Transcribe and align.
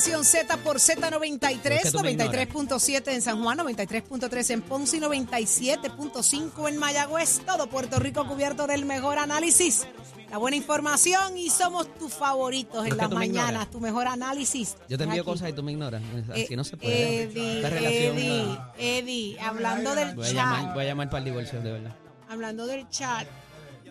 Nación 0.00 0.24
Z 0.24 0.56
por 0.64 0.78
Z93, 0.78 1.92
tú 1.92 2.00
me 2.00 2.12
ignoras? 2.12 2.48
93.7 2.48 3.12
en 3.12 3.20
San 3.20 3.42
Juan, 3.42 3.58
93.3 3.58 4.50
en 4.54 4.62
Ponce 4.62 4.96
y 4.96 5.00
97.5 5.00 6.68
en 6.70 6.78
Mayagüez. 6.78 7.42
Todo 7.44 7.66
Puerto 7.66 7.98
Rico 7.98 8.26
cubierto 8.26 8.66
del 8.66 8.86
mejor 8.86 9.18
análisis, 9.18 9.86
la 10.30 10.38
buena 10.38 10.56
información 10.56 11.36
y 11.36 11.50
somos 11.50 11.94
tus 11.98 12.14
favoritos 12.14 12.86
en 12.86 12.96
las 12.96 13.10
mañanas, 13.10 13.70
tu 13.70 13.78
mejor 13.78 14.06
análisis. 14.06 14.78
Yo 14.88 14.96
te 14.96 15.04
envío 15.04 15.20
Aquí. 15.20 15.30
cosas 15.30 15.50
y 15.50 15.52
tú 15.52 15.62
me 15.62 15.72
ignoras. 15.72 16.00
Así 16.32 16.46
Eh, 16.48 16.56
no 16.56 16.64
se 16.64 16.78
puede. 16.78 17.24
Eddie, 17.24 17.60
relación. 17.68 18.16
Eddie, 18.16 18.56
ah, 18.58 18.72
Eddie, 18.78 19.38
hablando 19.38 19.94
del 19.94 20.14
voy, 20.14 20.28
a 20.28 20.32
llamar, 20.32 20.62
chat, 20.62 20.74
voy 20.76 20.82
a 20.84 20.86
llamar 20.86 21.10
para 21.10 21.18
el 21.18 21.24
divorcio, 21.26 21.60
de 21.60 21.72
verdad. 21.72 21.94
hablando 22.26 22.66
del 22.66 22.88
chat, 22.88 23.28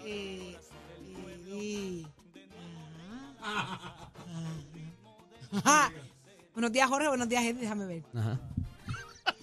eh, 0.03 0.57
Eddie. 1.52 2.07
Ajá. 5.52 5.91
Buenos 6.53 6.71
días, 6.71 6.89
Jorge. 6.89 7.08
Buenos 7.08 7.30
días, 7.30 7.44
Eddie. 7.44 7.62
Déjame 7.62 7.85
ver. 7.85 8.03
Ajá. 8.13 8.39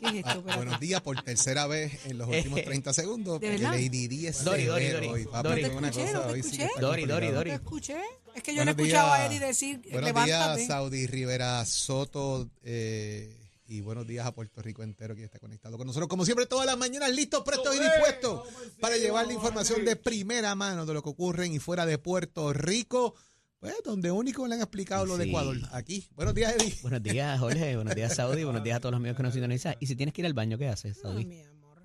¿Qué 0.00 0.06
es 0.08 0.14
esto? 0.16 0.28
Ah, 0.28 0.32
Espérate. 0.34 0.56
buenos 0.56 0.80
días 0.80 1.00
por 1.00 1.22
tercera 1.22 1.66
vez 1.66 2.04
en 2.06 2.18
los 2.18 2.28
últimos 2.36 2.62
30 2.62 2.92
segundos. 2.92 3.40
¿De 3.40 3.50
verdad? 3.50 3.72
Lady 3.72 4.08
D 4.08 4.28
es 4.28 4.44
Dori, 4.44 4.64
Dori, 4.64 4.82
severo 4.86 5.06
Dori. 5.06 5.08
hoy, 5.20 5.24
papi, 5.26 5.48
Dori. 5.48 5.62
¿No 5.62 5.68
te 5.70 5.76
una 5.76 5.88
escuché? 5.88 6.06
cosa 6.12 6.18
¿No 6.18 6.26
te 6.26 6.32
hoy 6.32 6.42
sí 6.42 6.50
que 6.50 6.56
escuché? 6.56 6.66
está 6.66 6.80
Dori, 6.80 7.02
Dori, 7.02 7.08
complicado. 7.26 7.34
Dori. 7.36 7.50
¿Te 7.50 7.56
escuché? 7.56 8.00
Es 8.34 8.42
que 8.42 8.54
yo 8.54 8.64
no 8.64 8.74
Buenos 8.74 8.86
escuchaba 8.86 9.14
a 9.14 9.18
días. 9.18 9.30
Eddie 9.30 9.46
decir, 9.46 9.80
Buenos 9.90 10.02
levántate. 10.04 10.56
días, 10.60 10.66
Saudi 10.68 11.06
Rivera 11.06 11.64
Soto. 11.64 12.48
eh, 12.64 13.42
y 13.68 13.80
buenos 13.80 14.06
días 14.06 14.24
a 14.24 14.32
Puerto 14.32 14.62
Rico 14.62 14.84
entero 14.84 15.16
que 15.16 15.24
está 15.24 15.40
conectado 15.40 15.76
con 15.76 15.88
nosotros. 15.88 16.08
Como 16.08 16.24
siempre, 16.24 16.46
todas 16.46 16.66
las 16.66 16.76
mañanas, 16.78 17.10
listos, 17.10 17.42
prestos 17.42 17.74
y 17.74 17.80
dispuestos 17.80 18.42
para 18.80 18.96
llevar 18.96 19.26
la 19.26 19.32
información 19.32 19.84
de 19.84 19.96
primera 19.96 20.54
mano 20.54 20.86
de 20.86 20.94
lo 20.94 21.02
que 21.02 21.08
ocurre 21.08 21.46
en 21.46 21.54
y 21.54 21.58
fuera 21.58 21.84
de 21.86 21.98
Puerto 21.98 22.52
Rico. 22.52 23.14
Pues, 23.58 23.74
donde 23.84 24.10
único 24.10 24.46
le 24.46 24.54
han 24.56 24.60
explicado 24.60 25.06
lo 25.06 25.16
de 25.16 25.24
Sí. 25.24 25.30
Ecuador. 25.30 25.56
Aquí. 25.72 26.06
Buenos 26.14 26.34
días, 26.34 26.54
Eddie. 26.56 26.74
Buenos 26.82 27.02
días, 27.02 27.40
Jorge. 27.40 27.76
Buenos 27.80 27.94
días, 27.94 28.14
Saudi. 28.14 28.44
Buenos 28.44 28.62
días 28.62 28.76
a 28.76 28.80
todos 28.80 28.92
los 28.92 28.98
amigos 29.00 29.16
que 29.16 29.22
nos 29.22 29.32
sintonizan. 29.32 29.76
Y 29.80 29.86
si 29.86 29.96
tienes 29.96 30.12
que 30.14 30.20
ir 30.22 30.26
al 30.26 30.34
baño, 30.34 30.58
¿qué 30.58 30.68
haces, 30.68 30.96
Ay, 30.98 31.02
Saudi? 31.02 31.24
mi 31.24 31.40
amor. 31.42 31.82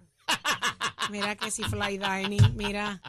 Mira 1.09 1.35
que 1.35 1.49
si 1.51 1.63
fly 1.63 1.97
dining, 1.97 2.55
mira, 2.55 3.01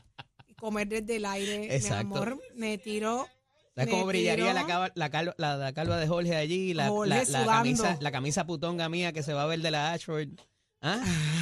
comer 0.59 0.89
desde 0.89 1.17
el 1.17 1.25
aire, 1.25 1.75
Exacto. 1.77 2.07
mi 2.07 2.15
amor, 2.17 2.41
me 2.55 2.79
tiro. 2.79 3.29
¿Sabes 3.75 3.87
me 3.87 3.91
cómo 3.93 4.07
brillaría 4.07 4.53
la, 4.53 4.67
cava- 4.67 4.93
la, 4.95 5.09
calva, 5.11 5.35
la, 5.39 5.57
la 5.57 5.73
calva 5.73 5.97
de 5.97 6.07
Jorge 6.07 6.37
allí? 6.37 6.75
La, 6.75 6.89
Jorge 6.89 7.09
la- 7.09 7.17
la 7.17 7.25
sudando. 7.25 7.51
camisa, 7.53 7.97
la 8.01 8.13
camisa 8.13 8.47
putonga 8.47 8.89
mía 8.89 9.13
que 9.13 9.23
se 9.23 9.33
va 9.35 9.43
a 9.45 9.47
ver 9.47 9.61
de 9.61 9.71
la 9.71 9.93
Ashford. 9.93 10.29
¿Ah? 10.83 11.01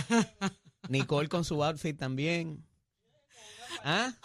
Nicole 0.88 1.28
con 1.28 1.44
su 1.44 1.62
outfit 1.64 1.98
también. 1.98 2.64
¿Ah? 3.84 4.12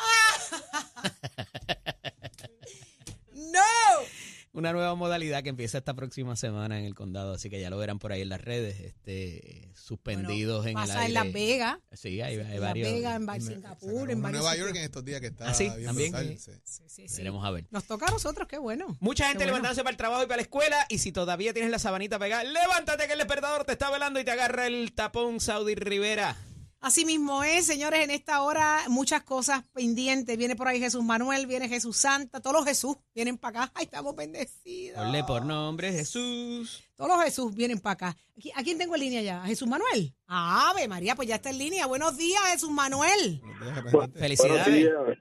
Una 4.55 4.71
nueva 4.71 4.95
modalidad 4.95 5.43
que 5.43 5.49
empieza 5.49 5.77
esta 5.77 5.93
próxima 5.95 6.35
semana 6.37 6.79
en 6.79 6.85
el 6.85 6.95
condado, 6.95 7.33
así 7.33 7.49
que 7.49 7.59
ya 7.59 7.69
lo 7.69 7.77
verán 7.77 7.99
por 7.99 8.11
ahí 8.13 8.21
en 8.21 8.29
las 8.29 8.39
redes, 8.41 8.79
este, 8.79 9.69
suspendidos 9.75 10.63
Bueno, 10.63 10.79
en 10.79 10.83
el 10.83 10.87
pasa 10.87 10.99
aire. 11.01 11.07
en 11.07 11.13
Las 11.13 11.33
Vegas, 11.33 11.77
Sí, 11.91 12.21
hay, 12.21 12.35
hay 12.35 12.39
en 12.39 12.49
Las 12.51 12.59
varios. 12.61 12.89
Vegas, 12.91 13.15
en 13.17 13.25
Bar- 13.25 13.41
Singapur, 13.41 14.09
en 14.11 14.21
Nueva 14.21 14.55
York 14.55 14.69
en 14.75 14.83
estos 14.83 15.03
días 15.03 15.19
que 15.19 15.27
está 15.27 15.49
¿Ah, 15.49 15.53
sí? 15.53 15.65
bien 15.69 15.85
¿También? 15.85 16.11
brutal, 16.13 16.37
sí. 16.39 16.51
Sí, 16.63 16.83
sí, 16.87 17.07
sí. 17.09 17.17
Veremos 17.17 17.45
a 17.45 17.51
ver. 17.51 17.65
Nos 17.69 17.83
toca 17.83 18.07
a 18.07 18.11
nosotros, 18.11 18.47
qué 18.47 18.57
bueno. 18.57 18.95
Mucha 19.01 19.25
gente 19.25 19.39
bueno. 19.39 19.47
levantándose 19.57 19.81
para 19.83 19.91
el 19.91 19.97
trabajo 19.97 20.23
y 20.23 20.25
para 20.27 20.37
la 20.37 20.41
escuela. 20.43 20.85
Y 20.89 20.99
si 20.99 21.11
todavía 21.11 21.51
tienes 21.53 21.69
la 21.69 21.79
sabanita 21.79 22.17
pegada, 22.17 22.43
levántate 22.45 23.07
que 23.07 23.11
el 23.13 23.19
despertador 23.19 23.65
te 23.65 23.73
está 23.73 23.91
velando 23.91 24.19
y 24.19 24.23
te 24.23 24.31
agarra 24.31 24.67
el 24.67 24.93
tapón 24.93 25.41
Saudi 25.41 25.75
Rivera. 25.75 26.37
Así 26.85 27.03
mismo 27.03 27.43
es, 27.43 27.65
señores, 27.65 28.01
en 28.01 28.11
esta 28.11 28.43
hora 28.43 28.83
muchas 28.89 29.23
cosas 29.23 29.63
pendientes. 29.73 30.37
Viene 30.37 30.55
por 30.55 30.67
ahí 30.67 30.79
Jesús 30.79 31.03
Manuel, 31.03 31.47
viene 31.47 31.67
Jesús 31.67 31.97
Santa, 31.97 32.41
todos 32.41 32.57
los 32.57 32.63
Jesús 32.63 32.97
vienen 33.15 33.39
para 33.39 33.63
acá. 33.63 33.71
Ay, 33.75 33.85
estamos 33.85 34.15
bendecidos. 34.15 34.95
Ponle 34.95 35.23
por 35.23 35.43
nombre 35.43 35.91
Jesús. 35.91 36.83
Todos 36.93 37.09
los 37.09 37.23
Jesús 37.23 37.55
vienen 37.55 37.79
para 37.79 37.93
acá. 37.93 38.17
¿A 38.53 38.61
quién 38.61 38.77
tengo 38.77 38.93
en 38.93 39.01
línea 39.01 39.23
ya? 39.23 39.41
¿A 39.43 39.47
Jesús 39.47 39.67
Manuel? 39.67 40.13
Ave 40.27 40.87
María, 40.87 41.15
pues 41.15 41.27
ya 41.27 41.37
está 41.37 41.49
en 41.49 41.57
línea. 41.57 41.87
Buenos 41.87 42.17
días, 42.17 42.43
Jesús 42.51 42.69
Manuel. 42.69 43.41
Buenos 43.41 43.61
días, 43.61 43.75
representante. 43.77 44.19
Felicidades. 44.19 45.17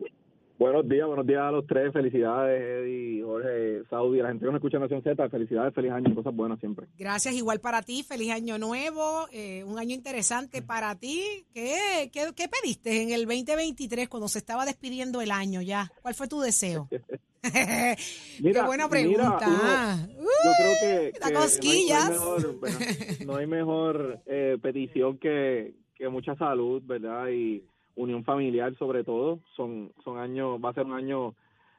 Buenos 0.57 0.89
días. 0.89 1.07
Buenos 1.07 1.27
días, 1.27 1.41
a 1.43 1.51
los 1.51 1.67
tres. 1.67 1.93
Felicidades, 1.93 2.63
Eddie, 2.63 3.23
Jorge, 3.25 3.83
Saudi, 3.91 4.19
la 4.19 4.29
gente 4.29 4.45
que 4.45 4.47
nos 4.53 4.55
escucha 4.57 4.77
en 4.77 4.83
Nación 4.85 5.03
Z. 5.03 5.29
Felicidades, 5.29 5.75
feliz 5.75 5.91
año 5.91 6.15
cosas 6.15 6.35
buenas 6.35 6.61
siempre. 6.61 6.87
Gracias 6.97 7.35
igual 7.35 7.61
para 7.61 7.83
ti. 7.83 8.05
Feliz 8.05 8.31
año 8.31 8.57
nuevo. 8.59 9.27
eh, 9.33 9.65
un 9.65 9.79
año 9.79 9.95
interesante 9.95 10.63
para 10.63 10.95
ti. 10.95 11.45
¿Qué, 11.53 12.09
qué, 12.13 12.27
qué 12.37 12.49
pediste 12.49 13.03
en 13.03 13.11
el 13.11 13.27
2023 13.27 14.09
cuando 14.09 14.29
se 14.29 14.39
estaba 14.39 14.65
despidiendo 14.65 15.21
el 15.21 15.33
año 15.33 15.61
ya? 15.61 15.91
¿Cuál 16.03 16.15
fue 16.15 16.29
tu 16.29 16.41
deseo? 16.41 16.89
qué 17.43 17.97
Mira, 18.41 18.65
buena 18.67 18.87
mira, 18.87 18.89
pregunta. 18.89 19.47
uno- 19.49 20.15
Uh, 20.25 20.47
Yo 20.47 20.53
creo 20.59 20.75
que, 21.13 21.19
da 21.19 21.27
que 21.29 21.33
no 21.35 21.39
hay- 21.41 21.45
cosquillas. 21.45 22.11
No 22.11 22.17
hay 22.17 22.39
mejor, 22.41 23.27
no 23.27 23.37
hay 23.37 23.47
mejor, 23.47 24.21
eh, 24.27 24.59
petición 24.63 25.19
que, 25.19 25.75
que 25.95 26.09
mucha 26.09 26.35
salud, 26.37 26.83
¿verdad? 26.87 27.29
Y 27.29 27.65
unión 27.97 28.25
familiar 28.25 28.75
sobre 28.79 29.05
todo. 29.05 29.41
Son, 29.57 29.93
son 30.05 30.19
años, 30.19 30.59
va 30.65 30.71
a 30.71 30.75
ser 30.75 30.85
un 30.85 30.95
año 30.95 31.35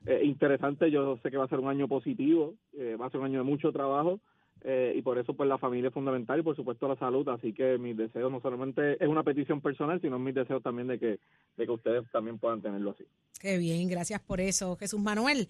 eh, 0.06 0.22
interesante. 0.24 0.92
Yo 0.92 1.18
sé 1.24 1.32
que 1.32 1.38
va 1.38 1.46
a 1.46 1.50
ser 1.50 1.60
un 1.60 1.70
año 1.70 1.88
positivo, 1.88 2.54
eh, 2.78 2.96
va 3.00 3.08
a 3.08 3.10
ser 3.10 3.20
un 3.20 3.28
año 3.28 3.40
de 3.40 3.46
mucho 3.46 3.72
trabajo. 3.72 4.20
eh, 4.64 4.94
y 4.96 5.02
por 5.02 5.18
eso 5.20 5.34
pues 5.34 5.48
la 5.50 5.58
familia 5.58 5.90
es 5.90 5.94
fundamental 5.94 6.40
y 6.40 6.44
por 6.44 6.56
supuesto 6.56 6.88
la 6.88 6.96
salud 6.96 7.28
así 7.30 7.52
que 7.54 7.78
mis 7.78 7.96
deseos 7.96 8.32
no 8.32 8.40
solamente 8.40 8.94
es 9.04 9.08
una 9.08 9.22
petición 9.22 9.60
personal 9.62 10.00
sino 10.02 10.18
mis 10.18 10.34
deseos 10.34 10.64
también 10.64 10.88
de 10.88 10.98
que 10.98 11.20
de 11.58 11.66
que 11.66 11.72
ustedes 11.72 12.10
también 12.12 12.40
puedan 12.40 12.62
tenerlo 12.62 12.92
así 12.92 13.04
Qué 13.40 13.58
bien, 13.58 13.88
gracias 13.90 14.22
por 14.22 14.40
eso, 14.40 14.76
Jesús 14.78 15.00
Manuel. 15.00 15.50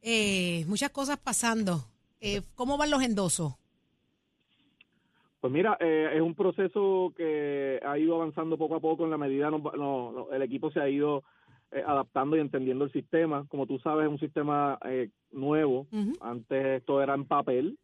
Eh, 0.00 0.64
muchas 0.66 0.90
cosas 0.90 1.18
pasando. 1.18 1.84
¿Cómo 2.54 2.78
van 2.78 2.90
los 2.90 3.02
endosos? 3.02 3.54
Pues 5.44 5.52
mira, 5.52 5.76
eh, 5.78 6.08
es 6.14 6.22
un 6.22 6.34
proceso 6.34 7.12
que 7.14 7.78
ha 7.84 7.98
ido 7.98 8.14
avanzando 8.14 8.56
poco 8.56 8.76
a 8.76 8.80
poco 8.80 9.04
en 9.04 9.10
la 9.10 9.18
medida, 9.18 9.50
no, 9.50 9.58
no- 9.76 10.10
no, 10.10 10.32
el 10.32 10.40
equipo 10.40 10.70
se 10.70 10.80
ha 10.80 10.88
ido 10.88 11.22
eh, 11.70 11.82
adaptando 11.86 12.34
y 12.34 12.40
entendiendo 12.40 12.86
el 12.86 12.92
sistema. 12.92 13.44
Como 13.50 13.66
tú 13.66 13.78
sabes, 13.80 14.06
es 14.06 14.10
un 14.10 14.18
sistema 14.18 14.78
eh, 14.86 15.10
nuevo. 15.32 15.86
Antes 16.22 16.64
esto 16.80 17.02
era 17.02 17.12
en 17.12 17.26
papel. 17.26 17.76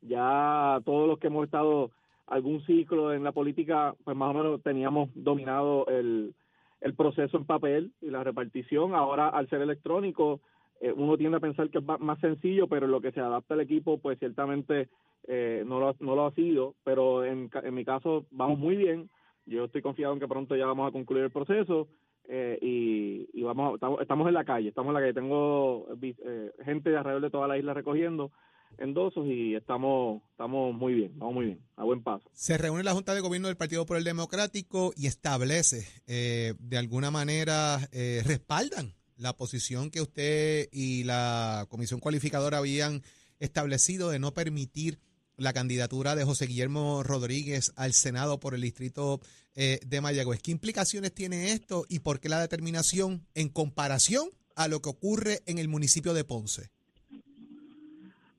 Ya 0.00 0.80
todos 0.86 1.06
los 1.06 1.18
que 1.18 1.26
hemos 1.26 1.44
estado 1.44 1.90
algún 2.28 2.64
ciclo 2.64 3.12
en 3.12 3.24
la 3.24 3.32
política, 3.32 3.94
pues 4.04 4.16
más 4.16 4.30
o 4.30 4.38
menos 4.38 4.62
teníamos 4.62 5.10
dominado 5.14 5.86
el, 5.88 6.34
el 6.80 6.94
proceso 6.94 7.36
en 7.36 7.44
papel 7.44 7.92
y 8.00 8.08
la 8.08 8.24
repartición. 8.24 8.94
Ahora, 8.94 9.28
al 9.28 9.50
ser 9.50 9.60
electrónico, 9.60 10.40
eh, 10.82 10.92
uno 10.94 11.16
tiende 11.16 11.38
a 11.38 11.40
pensar 11.40 11.70
que 11.70 11.78
es 11.78 11.84
más 12.00 12.18
sencillo, 12.20 12.66
pero 12.66 12.86
lo 12.86 13.00
que 13.00 13.12
se 13.12 13.20
adapta 13.20 13.54
al 13.54 13.60
equipo, 13.60 13.96
pues 13.98 14.18
ciertamente 14.18 14.88
eh, 15.26 15.62
no, 15.66 15.80
lo, 15.80 15.96
no 16.00 16.14
lo 16.14 16.26
ha 16.26 16.34
sido. 16.34 16.74
Pero 16.84 17.24
en, 17.24 17.48
en 17.62 17.74
mi 17.74 17.84
caso, 17.84 18.26
vamos 18.30 18.58
muy 18.58 18.76
bien. 18.76 19.08
Yo 19.46 19.64
estoy 19.64 19.80
confiado 19.82 20.12
en 20.12 20.20
que 20.20 20.28
pronto 20.28 20.54
ya 20.56 20.66
vamos 20.66 20.88
a 20.88 20.92
concluir 20.92 21.24
el 21.24 21.30
proceso. 21.30 21.88
eh, 22.28 22.58
y, 22.62 23.28
y 23.32 23.42
vamos 23.42 23.74
estamos, 23.74 24.00
estamos 24.00 24.28
en 24.28 24.34
la 24.34 24.44
calle, 24.44 24.68
estamos 24.68 24.90
en 24.90 24.94
la 24.94 25.00
calle. 25.00 25.14
Tengo 25.14 25.86
eh, 26.02 26.50
gente 26.64 26.90
de 26.90 26.96
alrededor 26.96 27.22
de 27.22 27.30
toda 27.30 27.48
la 27.48 27.58
isla 27.58 27.74
recogiendo 27.74 28.30
endosos 28.78 29.26
y 29.26 29.54
estamos 29.54 30.22
estamos 30.30 30.74
muy 30.74 30.94
bien, 30.94 31.12
vamos 31.18 31.34
muy 31.34 31.44
bien, 31.46 31.60
a 31.76 31.84
buen 31.84 32.02
paso. 32.02 32.26
Se 32.32 32.56
reúne 32.56 32.82
la 32.82 32.92
Junta 32.94 33.14
de 33.14 33.20
Gobierno 33.20 33.48
del 33.48 33.56
Partido 33.58 33.84
por 33.84 33.98
el 33.98 34.04
Democrático 34.04 34.92
y 34.96 35.08
establece, 35.08 35.86
eh, 36.06 36.54
de 36.58 36.78
alguna 36.78 37.10
manera, 37.10 37.80
eh, 37.92 38.22
respaldan 38.24 38.94
la 39.16 39.34
posición 39.34 39.90
que 39.90 40.00
usted 40.00 40.68
y 40.72 41.04
la 41.04 41.66
Comisión 41.68 42.00
Cualificadora 42.00 42.58
habían 42.58 43.02
establecido 43.40 44.10
de 44.10 44.18
no 44.18 44.32
permitir 44.32 44.98
la 45.36 45.52
candidatura 45.52 46.14
de 46.14 46.24
José 46.24 46.46
Guillermo 46.46 47.02
Rodríguez 47.02 47.72
al 47.76 47.92
Senado 47.92 48.38
por 48.38 48.54
el 48.54 48.60
distrito 48.60 49.20
eh, 49.54 49.80
de 49.86 50.00
Mayagüez. 50.00 50.40
¿Qué 50.42 50.50
implicaciones 50.50 51.12
tiene 51.14 51.52
esto 51.52 51.84
y 51.88 52.00
por 52.00 52.20
qué 52.20 52.28
la 52.28 52.40
determinación 52.40 53.22
en 53.34 53.48
comparación 53.48 54.28
a 54.56 54.68
lo 54.68 54.80
que 54.80 54.90
ocurre 54.90 55.38
en 55.46 55.58
el 55.58 55.68
municipio 55.68 56.14
de 56.14 56.24
Ponce? 56.24 56.70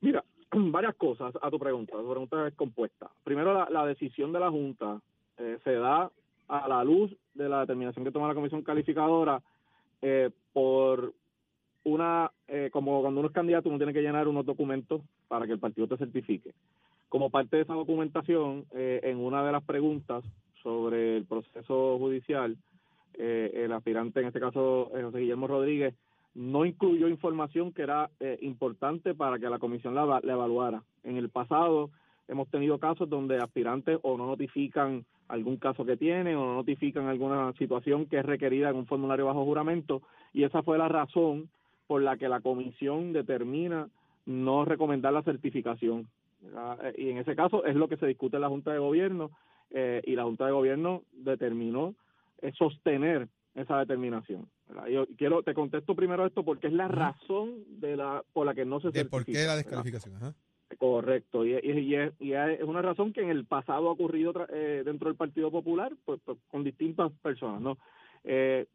Mira, 0.01 0.23
varias 0.51 0.95
cosas 0.95 1.33
a 1.41 1.49
tu 1.49 1.59
pregunta. 1.59 1.93
Tu 1.97 2.09
pregunta 2.09 2.47
es 2.47 2.53
compuesta. 2.55 3.09
Primero, 3.23 3.53
la, 3.53 3.69
la 3.69 3.85
decisión 3.85 4.31
de 4.31 4.39
la 4.39 4.49
Junta 4.49 5.01
eh, 5.37 5.57
se 5.63 5.73
da 5.73 6.11
a 6.47 6.67
la 6.67 6.83
luz 6.83 7.11
de 7.33 7.49
la 7.49 7.61
determinación 7.61 8.05
que 8.05 8.11
toma 8.11 8.27
la 8.27 8.35
Comisión 8.35 8.61
Calificadora 8.61 9.41
eh, 10.03 10.29
por 10.51 11.13
una, 11.85 12.31
eh, 12.47 12.69
como 12.71 13.01
cuando 13.01 13.19
uno 13.21 13.29
es 13.29 13.33
candidato, 13.33 13.69
uno 13.69 13.79
tiene 13.79 13.94
que 13.94 14.01
llenar 14.01 14.27
unos 14.27 14.45
documentos 14.45 15.01
para 15.27 15.47
que 15.47 15.53
el 15.53 15.59
partido 15.59 15.88
te 15.88 15.97
certifique. 15.97 16.53
Como 17.09 17.29
parte 17.29 17.57
de 17.57 17.63
esa 17.63 17.73
documentación, 17.73 18.65
eh, 18.71 19.00
en 19.03 19.17
una 19.17 19.44
de 19.44 19.51
las 19.51 19.63
preguntas 19.63 20.23
sobre 20.61 21.17
el 21.17 21.25
proceso 21.25 21.97
judicial, 21.97 22.57
eh, 23.15 23.51
el 23.65 23.71
aspirante, 23.71 24.19
en 24.19 24.27
este 24.27 24.39
caso 24.39 24.91
eh, 24.95 25.03
José 25.03 25.19
Guillermo 25.19 25.47
Rodríguez, 25.47 25.94
no 26.35 26.65
incluyó 26.65 27.07
información 27.07 27.71
que 27.71 27.83
era 27.83 28.09
eh, 28.19 28.39
importante 28.41 29.13
para 29.13 29.38
que 29.38 29.50
la 29.50 29.59
comisión 29.59 29.94
la, 29.94 30.19
la 30.23 30.33
evaluara. 30.33 30.83
En 31.03 31.17
el 31.17 31.29
pasado 31.29 31.91
hemos 32.27 32.50
tenido 32.50 32.79
casos 32.79 33.09
donde 33.09 33.38
aspirantes 33.38 34.00
o 34.01 34.17
no 34.17 34.25
notifican 34.25 35.05
algún 35.27 35.57
caso 35.57 35.85
que 35.85 35.97
tienen 35.97 36.35
o 36.35 36.45
no 36.45 36.55
notifican 36.55 37.07
alguna 37.07 37.53
situación 37.53 38.05
que 38.05 38.19
es 38.19 38.25
requerida 38.25 38.69
en 38.69 38.75
un 38.75 38.85
formulario 38.85 39.25
bajo 39.25 39.45
juramento 39.45 40.01
y 40.33 40.43
esa 40.43 40.63
fue 40.63 40.77
la 40.77 40.87
razón 40.87 41.49
por 41.87 42.01
la 42.01 42.17
que 42.17 42.29
la 42.29 42.41
comisión 42.41 43.13
determina 43.13 43.89
no 44.25 44.65
recomendar 44.65 45.13
la 45.13 45.23
certificación. 45.23 46.07
Eh, 46.43 46.93
y 46.97 47.09
en 47.09 47.17
ese 47.17 47.35
caso 47.35 47.65
es 47.65 47.75
lo 47.75 47.87
que 47.87 47.97
se 47.97 48.07
discute 48.07 48.37
en 48.37 48.41
la 48.41 48.49
Junta 48.49 48.71
de 48.71 48.79
Gobierno 48.79 49.31
eh, 49.71 50.01
y 50.05 50.15
la 50.15 50.23
Junta 50.23 50.45
de 50.45 50.51
Gobierno 50.51 51.03
determinó 51.11 51.95
eh, 52.41 52.51
sostener 52.57 53.27
esa 53.55 53.77
determinación. 53.79 54.47
Yo 54.89 55.05
quiero 55.17 55.43
te 55.43 55.53
contesto 55.53 55.95
primero 55.95 56.25
esto 56.25 56.43
porque 56.43 56.67
es 56.67 56.73
la 56.73 56.87
razón 56.87 57.63
de 57.79 57.95
la 57.95 58.23
por 58.33 58.45
la 58.45 58.55
que 58.55 58.65
no 58.65 58.79
se 58.79 58.89
¿De 58.89 59.05
por 59.05 59.23
qué 59.23 59.45
la 59.45 59.55
descalificación? 59.55 60.15
Correcto, 60.77 61.45
y, 61.45 61.54
y, 61.54 61.95
es, 61.95 62.63
una 62.63 62.81
razón 62.81 63.13
que 63.13 63.21
en 63.21 63.30
el 63.30 63.45
pasado 63.45 63.89
ha 63.89 63.92
ocurrido 63.92 64.33
dentro 64.33 65.07
del 65.10 65.15
Partido 65.15 65.51
Popular 65.51 65.94
pues, 66.04 66.19
pues, 66.25 66.38
con 66.50 66.63
distintas 66.63 67.12
personas, 67.21 67.62
¿no? 67.62 67.77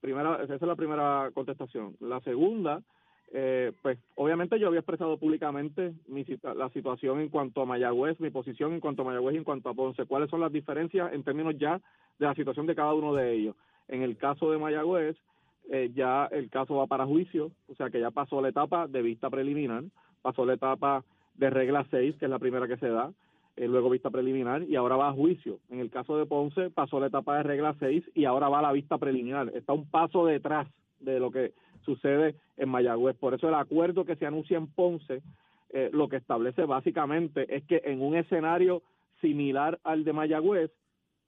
primera, 0.01 0.43
esa 0.43 0.55
es 0.55 0.63
la 0.63 0.77
primera 0.77 1.31
contestación. 1.35 1.97
La 2.01 2.21
segunda 2.21 2.83
eh, 3.31 3.73
pues 3.83 3.99
obviamente 4.15 4.59
yo 4.59 4.69
había 4.69 4.81
expresado 4.81 5.19
públicamente 5.19 5.93
mi, 6.07 6.25
la 6.57 6.71
situación 6.71 7.21
en 7.21 7.29
cuanto 7.29 7.61
a 7.61 7.67
Mayagüez, 7.67 8.19
mi 8.21 8.31
posición 8.31 8.73
en 8.73 8.81
cuanto 8.81 9.03
a 9.03 9.05
Mayagüez 9.05 9.35
y 9.35 9.39
en 9.39 9.45
cuanto 9.45 9.69
a 9.69 9.75
Ponce, 9.75 10.07
cuáles 10.07 10.31
son 10.31 10.41
las 10.41 10.53
diferencias 10.53 11.13
en 11.13 11.23
términos 11.23 11.55
ya 11.59 11.79
de 12.19 12.27
la 12.27 12.35
situación 12.35 12.67
de 12.67 12.75
cada 12.75 12.95
uno 12.95 13.15
de 13.15 13.35
ellos. 13.35 13.57
En 13.89 14.03
el 14.03 14.17
caso 14.17 14.51
de 14.51 14.59
Mayagüez, 14.59 15.17
eh, 15.71 15.91
ya 15.95 16.27
el 16.27 16.49
caso 16.49 16.77
va 16.77 16.87
para 16.87 17.05
juicio, 17.05 17.51
o 17.69 17.75
sea 17.75 17.91
que 17.91 18.01
ya 18.01 18.11
pasó 18.11 18.41
la 18.41 18.49
etapa 18.49 18.87
de 18.87 19.03
vista 19.03 19.29
preliminar, 19.29 19.85
pasó 20.23 20.47
la 20.47 20.55
etapa 20.55 21.05
de 21.39 21.51
regla 21.51 21.87
6, 21.91 22.17
que 22.19 22.27
es 22.27 22.31
la 22.31 22.39
primera 22.39 22.69
que 22.69 22.77
se 22.77 22.89
da, 22.89 23.13
eh, 23.57 23.67
luego 23.67 23.91
vista 23.91 24.11
preliminar 24.11 24.63
y 24.63 24.77
ahora 24.77 24.97
va 24.97 25.09
a 25.09 25.13
juicio. 25.13 25.59
En 25.71 25.81
el 25.81 25.91
caso 25.91 26.17
de 26.19 26.27
Ponce 26.27 26.71
pasó 26.71 27.01
la 27.01 27.07
etapa 27.07 27.37
de 27.37 27.45
regla 27.45 27.75
6 27.81 28.05
y 28.15 28.25
ahora 28.25 28.49
va 28.49 28.59
a 28.59 28.63
la 28.63 28.73
vista 28.73 28.99
preliminar. 28.99 29.51
Está 29.55 29.73
un 29.73 29.89
paso 29.89 30.27
detrás 30.27 30.69
de 31.01 31.19
lo 31.19 31.31
que 31.31 31.53
sucede 31.85 32.35
en 32.57 32.69
Mayagüez. 32.69 33.17
Por 33.17 33.35
eso 33.35 33.49
el 33.49 33.55
acuerdo 33.55 34.05
que 34.05 34.17
se 34.17 34.27
anuncia 34.27 34.59
en 34.59 34.67
Ponce 34.67 35.23
eh, 35.71 35.91
lo 35.93 36.09
que 36.09 36.17
establece 36.17 36.65
básicamente 36.65 37.55
es 37.55 37.65
que 37.65 37.83
en 37.85 38.01
un 38.01 38.17
escenario 38.17 38.83
similar 39.21 39.79
al 39.85 40.05
de 40.05 40.13
Mayagüez, 40.13 40.71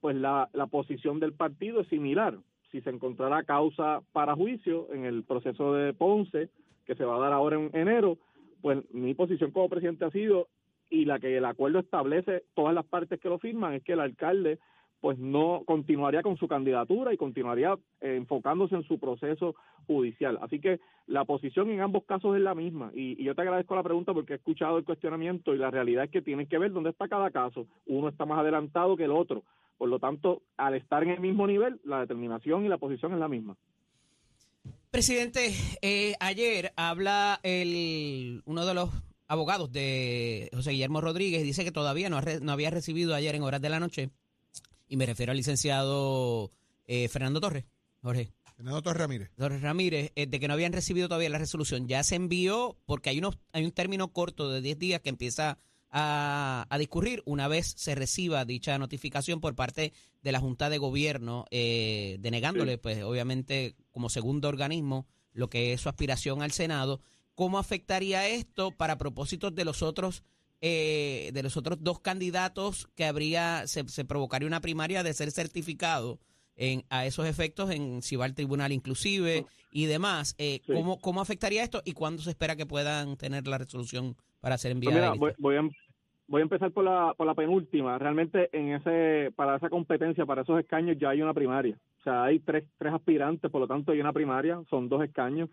pues 0.00 0.16
la, 0.16 0.48
la 0.52 0.66
posición 0.66 1.20
del 1.20 1.32
partido 1.32 1.80
es 1.80 1.88
similar. 1.88 2.38
Si 2.70 2.80
se 2.80 2.90
encontrará 2.90 3.42
causa 3.42 4.02
para 4.12 4.36
juicio 4.36 4.86
en 4.92 5.04
el 5.04 5.24
proceso 5.24 5.74
de 5.74 5.92
Ponce, 5.92 6.48
que 6.86 6.94
se 6.94 7.04
va 7.04 7.16
a 7.16 7.20
dar 7.20 7.32
ahora 7.32 7.56
en 7.56 7.70
enero, 7.74 8.18
pues 8.60 8.78
mi 8.92 9.14
posición 9.14 9.50
como 9.50 9.68
presidente 9.68 10.04
ha 10.04 10.10
sido, 10.10 10.48
y 10.88 11.04
la 11.04 11.18
que 11.18 11.36
el 11.36 11.44
acuerdo 11.44 11.78
establece 11.78 12.44
todas 12.54 12.74
las 12.74 12.84
partes 12.84 13.20
que 13.20 13.28
lo 13.28 13.38
firman, 13.38 13.74
es 13.74 13.82
que 13.82 13.92
el 13.92 14.00
alcalde 14.00 14.58
pues 15.00 15.18
no 15.18 15.62
continuaría 15.64 16.22
con 16.22 16.36
su 16.36 16.46
candidatura 16.46 17.12
y 17.12 17.16
continuaría 17.16 17.74
eh, 18.00 18.16
enfocándose 18.16 18.74
en 18.74 18.82
su 18.82 18.98
proceso 18.98 19.54
judicial. 19.86 20.38
Así 20.42 20.60
que 20.60 20.78
la 21.06 21.24
posición 21.24 21.70
en 21.70 21.80
ambos 21.80 22.04
casos 22.04 22.36
es 22.36 22.42
la 22.42 22.54
misma 22.54 22.90
y, 22.94 23.22
yo 23.22 23.34
te 23.34 23.42
agradezco 23.42 23.74
la 23.74 23.82
pregunta 23.82 24.12
porque 24.12 24.34
he 24.34 24.36
escuchado 24.36 24.78
el 24.78 24.84
cuestionamiento 24.84 25.54
y 25.54 25.58
la 25.58 25.70
realidad 25.70 26.04
es 26.04 26.10
que 26.10 26.22
tienen 26.22 26.46
que 26.46 26.58
ver 26.58 26.72
dónde 26.72 26.90
está 26.90 27.08
cada 27.08 27.30
caso. 27.30 27.66
Uno 27.86 28.08
está 28.08 28.26
más 28.26 28.38
adelantado 28.38 28.96
que 28.96 29.04
el 29.04 29.12
otro. 29.12 29.42
Por 29.78 29.88
lo 29.88 29.98
tanto, 29.98 30.42
al 30.58 30.74
estar 30.74 31.02
en 31.02 31.10
el 31.10 31.20
mismo 31.20 31.46
nivel, 31.46 31.80
la 31.84 32.00
determinación 32.00 32.66
y 32.66 32.68
la 32.68 32.76
posición 32.76 33.14
es 33.14 33.18
la 33.18 33.28
misma. 33.28 33.56
Presidente, 34.90 35.54
eh, 35.82 36.14
ayer 36.18 36.72
habla 36.74 37.38
el 37.44 38.42
uno 38.44 38.66
de 38.66 38.74
los 38.74 38.90
abogados 39.28 39.70
de 39.70 40.50
José 40.52 40.72
Guillermo 40.72 41.00
Rodríguez 41.00 41.44
dice 41.44 41.62
que 41.62 41.70
todavía 41.70 42.10
no, 42.10 42.20
no 42.20 42.52
había 42.52 42.70
recibido 42.70 43.14
ayer 43.14 43.36
en 43.36 43.44
horas 43.44 43.60
de 43.60 43.68
la 43.68 43.78
noche 43.78 44.10
y 44.88 44.96
me 44.96 45.06
refiero 45.06 45.30
al 45.30 45.36
licenciado 45.36 46.50
eh, 46.88 47.06
Fernando 47.06 47.40
Torres, 47.40 47.66
Jorge. 48.02 48.32
Fernando 48.56 48.82
Torres 48.82 49.00
Ramírez. 49.00 49.30
Torres 49.36 49.62
Ramírez, 49.62 50.10
eh, 50.16 50.26
de 50.26 50.40
que 50.40 50.48
no 50.48 50.54
habían 50.54 50.72
recibido 50.72 51.06
todavía 51.06 51.30
la 51.30 51.38
resolución. 51.38 51.86
Ya 51.86 52.02
se 52.02 52.16
envió 52.16 52.76
porque 52.84 53.10
hay, 53.10 53.18
unos, 53.18 53.38
hay 53.52 53.64
un 53.64 53.70
término 53.70 54.12
corto 54.12 54.50
de 54.50 54.60
10 54.60 54.78
días 54.78 55.00
que 55.00 55.08
empieza 55.08 55.58
a, 55.90 56.66
discurrir 56.78 57.22
una 57.26 57.48
vez 57.48 57.74
se 57.76 57.94
reciba 57.94 58.44
dicha 58.44 58.78
notificación 58.78 59.40
por 59.40 59.54
parte 59.54 59.92
de 60.22 60.32
la 60.32 60.40
Junta 60.40 60.70
de 60.70 60.78
Gobierno, 60.78 61.46
eh, 61.50 62.16
denegándole, 62.20 62.78
pues 62.78 63.02
obviamente, 63.02 63.74
como 63.90 64.08
segundo 64.08 64.48
organismo, 64.48 65.06
lo 65.32 65.48
que 65.48 65.72
es 65.72 65.80
su 65.80 65.88
aspiración 65.88 66.42
al 66.42 66.52
Senado. 66.52 67.00
¿Cómo 67.34 67.58
afectaría 67.58 68.28
esto 68.28 68.70
para 68.70 68.98
propósitos 68.98 69.54
de 69.54 69.64
los 69.64 69.82
otros 69.82 70.22
eh, 70.62 71.30
de 71.32 71.42
los 71.42 71.56
otros 71.56 71.78
dos 71.80 72.00
candidatos 72.00 72.90
que 72.94 73.06
habría, 73.06 73.66
se, 73.66 73.88
se, 73.88 74.04
provocaría 74.04 74.46
una 74.46 74.60
primaria 74.60 75.02
de 75.02 75.14
ser 75.14 75.30
certificado 75.30 76.20
en, 76.54 76.84
a 76.90 77.06
esos 77.06 77.26
efectos 77.26 77.70
en 77.70 78.02
si 78.02 78.16
va 78.16 78.26
al 78.26 78.34
tribunal 78.34 78.70
inclusive 78.70 79.46
y 79.72 79.86
demás. 79.86 80.34
Eh, 80.36 80.60
¿cómo, 80.66 81.00
¿Cómo 81.00 81.22
afectaría 81.22 81.62
esto 81.62 81.80
y 81.86 81.92
cuándo 81.92 82.22
se 82.22 82.30
espera 82.30 82.56
que 82.56 82.66
puedan 82.66 83.16
tener 83.16 83.46
la 83.46 83.56
resolución 83.56 84.18
para 84.40 84.58
ser 84.58 84.72
pues 84.72 84.88
enviada? 84.88 85.14
voy, 85.38 85.56
a, 85.56 85.62
voy 86.26 86.40
a 86.40 86.42
empezar 86.42 86.70
por 86.70 86.84
la, 86.84 87.14
por 87.16 87.26
la 87.26 87.34
penúltima. 87.34 87.98
Realmente 87.98 88.48
en 88.52 88.74
ese 88.74 89.32
para 89.36 89.56
esa 89.56 89.68
competencia, 89.68 90.24
para 90.26 90.42
esos 90.42 90.58
escaños 90.60 90.96
ya 90.98 91.10
hay 91.10 91.22
una 91.22 91.34
primaria. 91.34 91.76
O 92.00 92.02
sea, 92.02 92.24
hay 92.24 92.38
tres, 92.38 92.64
tres 92.78 92.94
aspirantes, 92.94 93.50
por 93.50 93.60
lo 93.60 93.66
tanto 93.66 93.92
hay 93.92 94.00
una 94.00 94.12
primaria, 94.12 94.60
son 94.70 94.88
dos 94.88 95.02
escaños. 95.04 95.50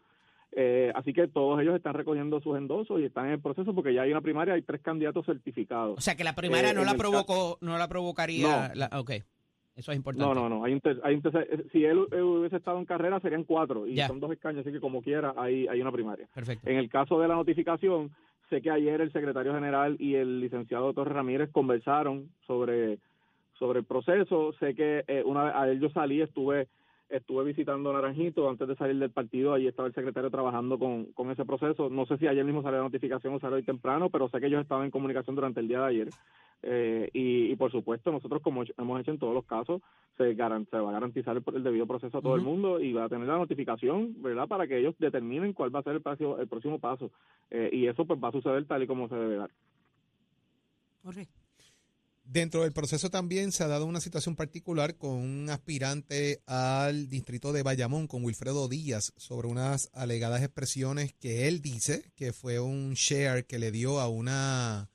Eh, 0.53 0.91
así 0.95 1.13
que 1.13 1.27
todos 1.27 1.59
ellos 1.61 1.75
están 1.75 1.93
recogiendo 1.93 2.39
sus 2.39 2.57
endosos 2.57 2.99
y 3.01 3.05
están 3.05 3.25
en 3.25 3.33
el 3.33 3.41
proceso 3.41 3.75
porque 3.75 3.93
ya 3.93 4.03
hay 4.03 4.11
una 4.11 4.21
primaria, 4.21 4.53
hay 4.53 4.61
tres 4.61 4.81
candidatos 4.81 5.25
certificados. 5.25 5.97
O 5.97 6.01
sea 6.01 6.15
que 6.15 6.23
la 6.23 6.35
primaria 6.35 6.73
no 6.73 6.85
la 6.85 6.95
provocó, 6.95 7.57
no 7.61 7.77
la 7.77 7.87
provocaría. 7.89 8.71
La, 8.73 8.89
ok, 8.97 9.11
eso 9.75 9.91
es 9.91 9.97
importante. 9.97 10.33
No, 10.33 10.33
no, 10.33 10.49
no. 10.49 10.63
Hay 10.63 10.73
un, 10.73 10.81
hay 11.03 11.21
si 11.71 11.85
él, 11.85 11.99
hubiese 11.99 12.55
estado 12.55 12.79
en 12.79 12.85
carrera 12.85 13.19
serían 13.19 13.43
cuatro 13.43 13.85
y 13.85 13.97
son 13.99 14.19
dos 14.19 14.31
escaños, 14.31 14.61
así 14.61 14.71
que 14.71 14.79
como 14.79 15.01
quiera 15.01 15.33
hay, 15.37 15.67
hay 15.67 15.81
una 15.81 15.91
primaria. 15.91 16.27
Perfecto. 16.33 16.67
En 16.69 16.77
el 16.77 16.89
caso 16.89 17.19
de 17.19 17.27
la 17.27 17.35
notificación, 17.35 18.11
sé 18.49 18.61
que 18.61 18.71
ayer 18.71 19.01
el 19.01 19.11
secretario 19.11 19.53
general 19.53 19.95
y 19.99 20.15
el 20.15 20.39
licenciado 20.39 20.93
Torres 20.93 21.13
Ramírez 21.13 21.49
conversaron 21.51 22.29
sobre 22.45 22.99
sobre 23.59 23.79
el 23.79 23.85
proceso. 23.85 24.53
Sé 24.59 24.75
que 24.75 25.03
eh, 25.07 25.23
una 25.25 25.45
vez 25.45 25.53
a 25.55 25.69
él 25.69 25.79
yo 25.79 25.89
salí, 25.89 26.21
estuve 26.21 26.67
estuve 27.09 27.45
visitando 27.45 27.93
Naranjito 27.93 28.49
antes 28.49 28.67
de 28.67 28.75
salir 28.75 28.99
del 28.99 29.11
partido, 29.11 29.53
ahí 29.53 29.65
estaba 29.65 29.87
el 29.87 29.93
secretario 29.93 30.29
trabajando 30.29 30.77
con, 30.77 31.05
con 31.13 31.31
ese 31.31 31.45
proceso. 31.45 31.89
No 31.89 32.05
sé 32.05 32.17
si 32.17 32.27
ayer 32.27 32.43
mismo 32.43 32.61
salió 32.61 32.79
la 32.79 32.83
notificación 32.83 33.33
o 33.33 33.39
salió 33.39 33.55
hoy 33.55 33.63
temprano, 33.63 34.09
pero 34.09 34.27
sé 34.27 34.39
que 34.39 34.47
ellos 34.47 34.61
estaban 34.61 34.85
en 34.85 34.91
comunicación 34.91 35.35
durante 35.35 35.61
el 35.61 35.69
día 35.69 35.79
de 35.79 35.85
ayer. 35.85 36.09
Eh, 36.63 37.09
y, 37.13 37.55
por 37.55 37.71
supuesto, 37.71 38.11
nosotros, 38.11 38.41
como 38.41 38.63
hemos 38.77 39.01
hecho 39.01 39.11
en 39.11 39.19
todos 39.19 39.33
los 39.33 39.45
casos, 39.45 39.81
se, 40.17 40.33
va 40.33 40.89
a 40.89 40.91
garantizar 40.91 41.37
el, 41.37 41.63
debido 41.63 41.85
proceso 41.85 42.17
a 42.17 42.21
todo 42.21 42.35
el 42.35 42.41
mundo 42.41 42.79
y 42.79 42.93
va 42.93 43.05
a 43.05 43.09
tener 43.09 43.27
la 43.27 43.37
notificación, 43.37 44.21
¿verdad?, 44.21 44.47
para 44.47 44.67
que 44.67 44.79
ellos 44.79 44.95
determinen 44.97 45.53
cuál 45.53 45.73
va 45.73 45.79
a 45.79 45.83
ser 45.83 45.93
el, 45.93 46.01
próximo, 46.01 46.37
el 46.37 46.47
próximo 46.47 46.79
paso. 46.79 47.11
Eh, 47.51 47.69
y 47.71 47.87
eso 47.87 48.05
pues 48.05 48.19
va 48.21 48.29
a 48.29 48.31
suceder 48.31 48.65
tal 48.65 48.83
y 48.83 48.87
como 48.87 49.07
se 49.07 49.15
debe 49.15 49.35
dar. 49.35 49.51
Dentro 52.25 52.63
del 52.63 52.73
proceso 52.73 53.09
también 53.09 53.53
se 53.53 53.63
ha 53.63 53.67
dado 53.67 53.85
una 53.85 54.01
situación 54.01 54.35
particular 54.35 54.97
con 54.97 55.11
un 55.11 55.49
aspirante 55.49 56.41
al 56.45 57.07
distrito 57.07 57.53
de 57.53 57.63
Bayamón, 57.63 58.07
con 58.07 58.25
Wilfredo 58.25 58.67
Díaz, 58.67 59.13
sobre 59.15 59.47
unas 59.47 59.89
alegadas 59.93 60.43
expresiones 60.43 61.13
que 61.13 61.47
él 61.47 61.61
dice 61.61 62.11
que 62.17 62.33
fue 62.33 62.59
un 62.59 62.95
share 62.95 63.45
que 63.45 63.59
le 63.59 63.71
dio 63.71 64.01
a 64.01 64.09
una, 64.09 64.89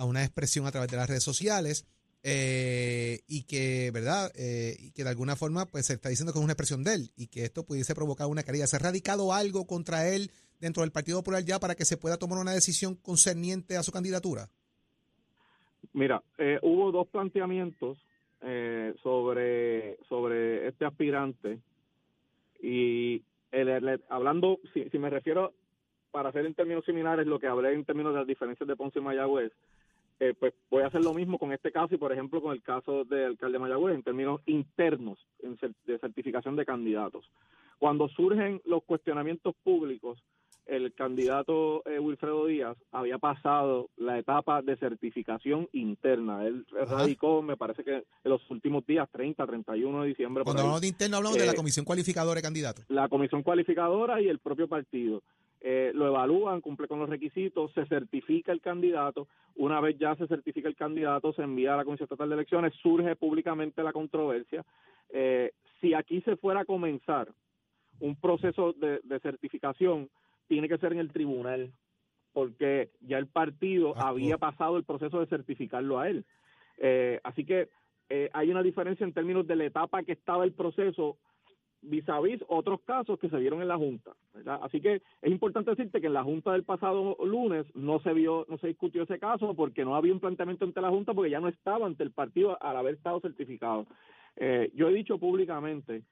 a 0.00 0.06
una 0.06 0.24
expresión 0.24 0.66
a 0.66 0.72
través 0.72 0.90
de 0.90 0.96
las 0.96 1.08
redes 1.08 1.22
sociales 1.22 1.86
eh, 2.22 3.20
y 3.28 3.44
que, 3.44 3.90
¿verdad? 3.92 4.32
Eh, 4.34 4.74
y 4.78 4.92
que 4.92 5.04
de 5.04 5.10
alguna 5.10 5.36
forma 5.36 5.66
pues 5.66 5.86
se 5.86 5.92
está 5.92 6.08
diciendo 6.08 6.32
que 6.32 6.38
es 6.38 6.44
una 6.44 6.54
expresión 6.54 6.82
de 6.82 6.94
él 6.94 7.10
y 7.18 7.26
que 7.26 7.44
esto 7.44 7.66
pudiese 7.66 7.94
provocar 7.94 8.26
una 8.26 8.42
caída. 8.42 8.66
¿Se 8.66 8.76
ha 8.76 8.78
radicado 8.78 9.34
algo 9.34 9.66
contra 9.66 10.08
él 10.08 10.30
dentro 10.58 10.82
del 10.82 10.90
Partido 10.90 11.18
Popular 11.18 11.44
ya 11.44 11.60
para 11.60 11.74
que 11.74 11.84
se 11.84 11.98
pueda 11.98 12.16
tomar 12.16 12.38
una 12.38 12.52
decisión 12.52 12.94
concerniente 12.94 13.76
a 13.76 13.82
su 13.82 13.92
candidatura? 13.92 14.48
Mira, 15.92 16.22
eh, 16.38 16.58
hubo 16.62 16.92
dos 16.92 17.06
planteamientos 17.08 17.98
eh, 18.40 18.94
sobre, 19.02 19.98
sobre 20.08 20.66
este 20.68 20.86
aspirante 20.86 21.58
y 22.62 23.22
el, 23.52 24.00
hablando, 24.08 24.60
si, 24.72 24.88
si, 24.88 24.98
me 24.98 25.10
refiero 25.10 25.52
para 26.10 26.30
hacer 26.30 26.46
en 26.46 26.54
términos 26.54 26.86
similares 26.86 27.26
lo 27.26 27.38
que 27.38 27.48
hablé 27.48 27.74
en 27.74 27.84
términos 27.84 28.14
de 28.14 28.20
las 28.20 28.26
diferencias 28.26 28.66
de 28.66 28.76
Ponce 28.76 28.98
y 28.98 29.02
Mayagüez, 29.02 29.52
eh, 30.20 30.34
pues 30.38 30.52
voy 30.70 30.82
a 30.82 30.88
hacer 30.88 31.02
lo 31.02 31.14
mismo 31.14 31.38
con 31.38 31.52
este 31.52 31.72
caso 31.72 31.94
y 31.94 31.98
por 31.98 32.12
ejemplo 32.12 32.42
con 32.42 32.52
el 32.52 32.62
caso 32.62 33.04
del 33.04 33.24
alcalde 33.24 33.54
de 33.54 33.58
Mayagüez 33.58 33.94
en 33.94 34.02
términos 34.02 34.40
internos 34.46 35.18
de 35.86 35.98
certificación 35.98 36.56
de 36.56 36.66
candidatos. 36.66 37.24
Cuando 37.78 38.08
surgen 38.08 38.60
los 38.66 38.84
cuestionamientos 38.84 39.54
públicos, 39.64 40.22
el 40.66 40.92
candidato 40.94 41.82
eh, 41.86 41.98
Wilfredo 41.98 42.46
Díaz 42.46 42.76
había 42.92 43.18
pasado 43.18 43.88
la 43.96 44.18
etapa 44.18 44.62
de 44.62 44.76
certificación 44.76 45.68
interna. 45.72 46.46
Él 46.46 46.64
radicó, 46.70 47.42
me 47.42 47.56
parece 47.56 47.82
que 47.82 47.94
en 47.96 48.04
los 48.30 48.48
últimos 48.50 48.86
días, 48.86 49.08
30, 49.10 49.44
31 49.46 50.02
de 50.02 50.08
diciembre. 50.08 50.44
Cuando 50.44 50.60
hablamos 50.62 50.82
de 50.82 50.88
interno, 50.88 51.16
hablamos 51.16 51.38
de 51.38 51.46
la 51.46 51.52
Eh, 51.52 51.56
comisión 51.56 51.84
cualificadora 51.84 52.36
de 52.36 52.42
candidatos. 52.42 52.84
La 52.88 53.08
comisión 53.08 53.42
cualificadora 53.42 54.20
y 54.20 54.28
el 54.28 54.38
propio 54.38 54.68
partido. 54.68 55.22
Eh, 55.62 55.92
lo 55.94 56.06
evalúan, 56.06 56.60
cumple 56.62 56.88
con 56.88 56.98
los 57.00 57.08
requisitos, 57.08 57.70
se 57.72 57.84
certifica 57.86 58.50
el 58.52 58.60
candidato. 58.60 59.28
Una 59.56 59.80
vez 59.80 59.98
ya 59.98 60.16
se 60.16 60.26
certifica 60.26 60.68
el 60.68 60.76
candidato, 60.76 61.32
se 61.34 61.42
envía 61.42 61.74
a 61.74 61.76
la 61.76 61.84
Comisión 61.84 62.06
Estatal 62.06 62.30
de 62.30 62.34
Elecciones, 62.36 62.72
surge 62.82 63.14
públicamente 63.16 63.82
la 63.82 63.92
controversia. 63.92 64.64
Eh, 65.10 65.52
si 65.80 65.92
aquí 65.92 66.22
se 66.22 66.36
fuera 66.36 66.60
a 66.60 66.64
comenzar 66.64 67.28
un 68.00 68.16
proceso 68.16 68.72
de, 68.72 69.00
de 69.02 69.20
certificación, 69.20 70.08
tiene 70.48 70.68
que 70.68 70.78
ser 70.78 70.92
en 70.92 70.98
el 70.98 71.12
tribunal, 71.12 71.70
porque 72.32 72.90
ya 73.00 73.18
el 73.18 73.26
partido 73.26 73.92
Ah, 73.96 74.08
había 74.08 74.36
oh. 74.36 74.38
pasado 74.38 74.76
el 74.78 74.84
proceso 74.84 75.20
de 75.20 75.26
certificarlo 75.26 75.98
a 75.98 76.08
él. 76.08 76.24
Eh, 76.78 77.20
así 77.22 77.44
que 77.44 77.68
eh, 78.08 78.30
hay 78.32 78.50
una 78.50 78.62
diferencia 78.62 79.04
en 79.04 79.12
términos 79.12 79.46
de 79.46 79.56
la 79.56 79.64
etapa 79.66 80.02
que 80.02 80.12
estaba 80.12 80.44
el 80.44 80.52
proceso 80.52 81.18
vis 81.82 82.08
a 82.08 82.20
vis 82.20 82.42
otros 82.48 82.80
casos 82.82 83.18
que 83.18 83.28
se 83.28 83.38
vieron 83.38 83.62
en 83.62 83.68
la 83.68 83.76
Junta. 83.76 84.12
¿verdad? 84.34 84.60
Así 84.62 84.80
que 84.80 85.02
es 85.22 85.30
importante 85.30 85.70
decirte 85.70 86.00
que 86.00 86.06
en 86.06 86.14
la 86.14 86.24
Junta 86.24 86.52
del 86.52 86.64
pasado 86.64 87.16
lunes 87.24 87.66
no 87.74 88.00
se 88.00 88.12
vio, 88.12 88.46
no 88.48 88.58
se 88.58 88.68
discutió 88.68 89.02
ese 89.02 89.18
caso 89.18 89.54
porque 89.54 89.84
no 89.84 89.96
había 89.96 90.12
un 90.12 90.20
planteamiento 90.20 90.64
ante 90.64 90.80
la 90.80 90.90
Junta 90.90 91.14
porque 91.14 91.30
ya 91.30 91.40
no 91.40 91.48
estaba 91.48 91.86
ante 91.86 92.02
el 92.02 92.12
partido 92.12 92.62
al 92.62 92.76
haber 92.76 92.94
estado 92.94 93.20
certificado. 93.20 93.86
Eh, 94.36 94.70
yo 94.74 94.88
he 94.88 94.94
dicho 94.94 95.18
públicamente 95.18 96.02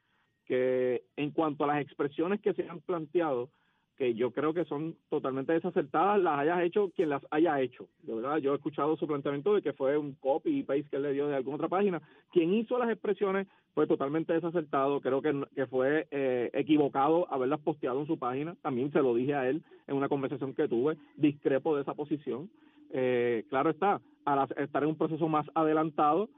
que 0.45 1.05
en 1.17 1.31
cuanto 1.31 1.65
a 1.65 1.69
las 1.69 1.83
expresiones 1.83 2.41
que 2.41 2.55
se 2.55 2.69
han 2.69 2.81
planteado, 2.81 3.51
que 3.99 4.15
yo 4.15 4.31
creo 4.31 4.55
que 4.55 4.65
son 4.65 4.95
totalmente 5.11 5.53
desacertadas, 5.53 6.23
las 6.23 6.39
hayas 6.39 6.63
hecho 6.63 6.93
quien 6.95 7.09
las 7.09 7.23
haya 7.33 7.61
hecho. 7.61 7.89
De 8.05 8.15
verdad, 8.15 8.37
yo 8.37 8.53
he 8.53 8.57
escuchado 8.57 8.97
su 8.97 9.09
planteamiento 9.09 9.55
de 9.55 9.61
que 9.61 9.73
fue 9.73 9.99
un 9.99 10.13
copy 10.15 10.61
y 10.61 10.63
paste 10.63 10.87
que 10.89 10.97
él 10.97 11.03
le 11.03 11.13
dio 11.13 11.27
de 11.27 11.35
alguna 11.35 11.57
otra 11.57 11.69
página. 11.69 12.01
Quien 12.31 12.55
hizo 12.55 12.79
las 12.79 12.91
expresiones 12.91 13.49
fue 13.75 13.89
totalmente 13.89 14.33
desacertado, 14.33 15.01
creo 15.01 15.21
que, 15.21 15.43
que 15.53 15.67
fue 15.67 16.07
eh, 16.13 16.49
equivocado 16.53 17.27
haberlas 17.33 17.59
posteado 17.59 18.01
en 18.01 18.07
su 18.07 18.17
página. 18.17 18.55
También 18.63 18.93
se 18.93 19.03
lo 19.03 19.17
dije 19.17 19.35
a 19.35 19.49
él 19.49 19.65
en 19.89 19.97
una 19.97 20.09
conversación 20.09 20.55
que 20.55 20.69
tuve, 20.69 20.97
discrepo 21.17 21.75
de 21.75 21.83
esa 21.83 21.95
posición. 21.95 22.49
Eh, 22.93 23.45
claro 23.51 23.71
está, 23.71 24.01
al 24.25 24.49
estar 24.59 24.85
en 24.85 24.91
un 24.91 24.97
proceso 24.97 25.29
más 25.29 25.47
adelantado, 25.55 26.29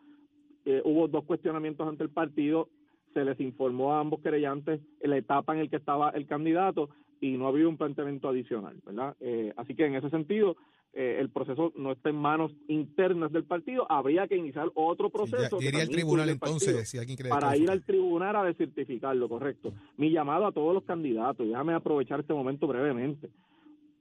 eh, 0.64 0.81
hubo 0.85 1.09
dos 1.09 1.25
cuestionamientos 1.25 1.87
ante 1.87 2.05
el 2.05 2.11
partido, 2.11 2.69
se 3.12 3.23
les 3.23 3.38
informó 3.38 3.93
a 3.93 4.00
ambos 4.00 4.21
querellantes 4.21 4.81
la 5.02 5.19
etapa 5.19 5.52
en 5.52 5.64
la 5.64 5.69
que 5.69 5.76
estaba 5.76 6.11
el 6.11 6.26
candidato 6.26 6.88
y 7.21 7.37
no 7.37 7.47
ha 7.47 7.49
habido 7.50 7.69
un 7.69 7.77
planteamiento 7.77 8.29
adicional, 8.29 8.77
¿verdad? 8.85 9.17
Eh, 9.21 9.53
así 9.57 9.75
que 9.75 9.85
en 9.85 9.95
ese 9.95 10.09
sentido, 10.11 10.57
eh, 10.93 11.19
el 11.21 11.31
proceso 11.31 11.73
no 11.77 11.93
está 11.93 12.09
en 12.09 12.17
manos 12.17 12.53
internas 12.67 13.31
del 13.31 13.45
partido, 13.45 13.87
habría 13.91 14.27
que 14.27 14.37
iniciar 14.37 14.71
otro 14.75 15.11
proceso. 15.11 15.59
que 15.59 15.67
Iría 15.67 15.83
al 15.83 15.89
tribunal 15.89 16.29
entonces, 16.31 16.89
si 16.89 16.99
alguien 16.99 17.17
quiere 17.17 17.31
para 17.31 17.57
ir 17.57 17.71
al 17.71 17.85
tribunal 17.85 18.35
a 18.37 18.45
descertificarlo, 18.45 19.29
correcto. 19.29 19.73
Mi 19.97 20.11
llamado 20.11 20.47
a 20.47 20.53
todos 20.53 20.75
los 20.75 20.85
candidatos, 20.85 21.47
déjame 21.47 21.75
aprovechar 21.75 22.21
este 22.21 22.33
momento 22.33 22.67
brevemente. 22.67 23.29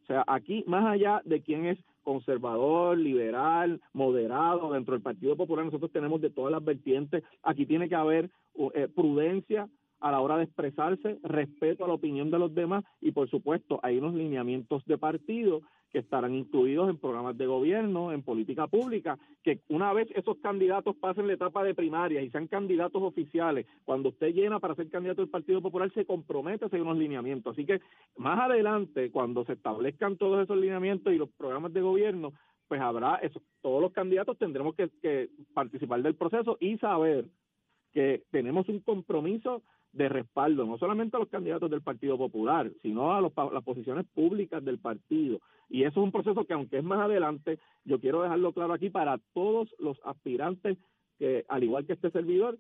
O 0.04 0.06
sea, 0.08 0.24
aquí, 0.26 0.64
más 0.66 0.86
allá 0.86 1.22
de 1.26 1.42
quién 1.42 1.68
es 1.68 1.78
conservador, 2.02 2.98
liberal, 2.98 3.80
moderado, 3.94 4.74
dentro 4.74 4.94
del 4.94 5.04
Partido 5.04 5.36
Popular, 5.36 5.66
nosotros 5.66 5.92
tenemos 5.92 6.22
de 6.22 6.32
todas 6.32 6.52
las 6.52 6.64
vertientes, 6.64 7.24
aquí 7.44 7.68
tiene 7.68 7.88
que 7.88 7.94
haber 7.94 8.32
eh, 8.74 8.88
prudencia 8.88 9.70
a 10.00 10.12
la 10.12 10.22
hora 10.22 10.38
de 10.38 10.46
expresarse, 10.46 11.20
respeto 11.24 11.84
a 11.84 11.88
la 11.88 11.94
opinión 11.94 12.32
de 12.32 12.40
los 12.40 12.54
demás 12.54 12.84
y, 13.02 13.12
por 13.12 13.30
supuesto, 13.30 13.80
hay 13.84 13.98
unos 13.98 14.14
lineamientos 14.14 14.86
de 14.86 14.98
partido 14.98 15.62
que 15.92 16.00
estarán 16.00 16.36
incluidos 16.36 16.90
en 16.90 16.98
programas 16.98 17.38
de 17.38 17.48
gobierno, 17.48 18.12
en 18.12 18.22
política 18.22 18.68
pública, 18.68 19.18
que 19.44 19.62
una 19.70 19.92
vez 19.92 20.08
esos 20.16 20.38
candidatos 20.38 20.96
pasen 20.96 21.28
la 21.28 21.34
etapa 21.34 21.64
de 21.64 21.74
primaria 21.74 22.22
y 22.22 22.30
sean 22.30 22.48
candidatos 22.48 23.02
oficiales, 23.02 23.66
cuando 23.86 24.10
usted 24.10 24.34
llena 24.34 24.60
para 24.60 24.76
ser 24.76 24.90
candidato 24.90 25.22
del 25.22 25.32
Partido 25.32 25.62
Popular, 25.62 25.92
se 25.94 26.06
compromete 26.06 26.66
a 26.66 26.70
seguir 26.70 26.86
unos 26.86 26.98
lineamientos. 26.98 27.54
Así 27.54 27.66
que 27.66 27.82
más 28.18 28.40
adelante, 28.40 29.10
cuando 29.12 29.46
se 29.46 29.54
establezcan 29.54 30.18
todos 30.18 30.44
esos 30.44 30.58
lineamientos 30.58 31.12
y 31.12 31.18
los 31.18 31.30
programas 31.30 31.74
de 31.74 31.82
gobierno, 31.82 32.34
pues 32.68 32.80
habrá 32.82 33.16
eso, 33.16 33.42
todos 33.62 33.82
los 33.82 33.92
candidatos 33.92 34.38
tendremos 34.38 34.76
que, 34.76 34.90
que 35.02 35.30
participar 35.56 36.04
del 36.04 36.16
proceso 36.16 36.58
y 36.60 36.78
saber 36.78 37.26
que 37.92 38.22
tenemos 38.30 38.70
un 38.70 38.80
compromiso 38.82 39.64
de 39.92 40.10
respaldo, 40.10 40.66
no 40.66 40.78
solamente 40.78 41.18
a 41.18 41.20
los 41.20 41.30
candidatos 41.30 41.70
del 41.70 41.82
Partido 41.82 42.18
Popular, 42.18 42.72
sino 42.82 43.14
a 43.14 43.22
los, 43.22 43.34
las 43.52 43.64
posiciones 43.64 44.06
públicas 44.14 44.64
del 44.64 44.80
partido. 44.80 45.40
Y 45.68 45.84
eso 45.84 46.00
es 46.00 46.04
un 46.04 46.12
proceso 46.12 46.46
que, 46.46 46.54
aunque 46.54 46.78
es 46.78 46.84
más 46.84 47.00
adelante, 47.00 47.60
yo 47.84 48.00
quiero 48.00 48.22
dejarlo 48.22 48.54
claro 48.54 48.74
aquí 48.74 48.90
para 48.90 49.20
todos 49.34 49.74
los 49.80 50.00
aspirantes 50.06 50.78
que, 51.18 51.46
al 51.48 51.64
igual 51.64 51.86
que 51.86 51.94
este 51.94 52.12
servidor, 52.12 52.58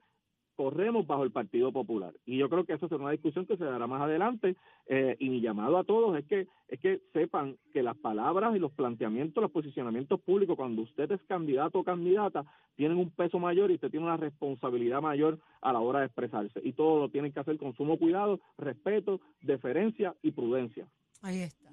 corremos 0.59 1.07
bajo 1.07 1.23
el 1.23 1.31
Partido 1.31 1.71
Popular. 1.71 2.13
Y 2.25 2.37
yo 2.37 2.49
creo 2.49 2.65
que 2.65 2.73
eso 2.73 2.89
será 2.89 3.01
una 3.01 3.11
discusión 3.11 3.45
que 3.45 3.55
se 3.55 3.63
dará 3.63 3.87
más 3.87 4.01
adelante. 4.01 4.57
eh, 4.87 5.15
y 5.17 5.29
mi 5.29 5.39
llamado 5.39 5.77
a 5.77 5.85
todos 5.85 6.17
es 6.17 6.25
que 6.25 6.47
es 6.67 6.79
que 6.81 6.99
sepan 7.13 7.55
que 7.71 7.81
las 7.81 7.95
palabras 7.95 8.53
y 8.57 8.59
los 8.59 8.73
planteamientos, 8.73 9.41
los 9.41 9.51
posicionamientos 9.51 10.19
públicos, 10.19 10.57
cuando 10.57 10.81
usted 10.81 11.09
es 11.13 11.21
candidato 11.29 11.79
o 11.79 11.83
candidata, 11.85 12.43
tienen 12.75 12.97
un 12.97 13.09
peso 13.09 13.39
mayor 13.39 13.71
y 13.71 13.75
usted 13.75 13.89
tiene 13.89 14.05
una 14.05 14.17
responsabilidad 14.17 15.01
mayor 15.01 15.39
a 15.61 15.71
la 15.71 15.79
hora 15.79 15.99
de 15.99 16.07
expresarse. 16.07 16.59
Y 16.61 16.73
todo 16.73 16.99
lo 16.99 17.09
tienen 17.09 17.31
que 17.31 17.39
hacer 17.39 17.57
con 17.57 17.73
sumo 17.77 17.97
cuidado, 17.97 18.41
respeto, 18.57 19.21
deferencia 19.41 20.13
y 20.21 20.31
prudencia. 20.31 20.89
Ahí 21.21 21.39
está. 21.39 21.69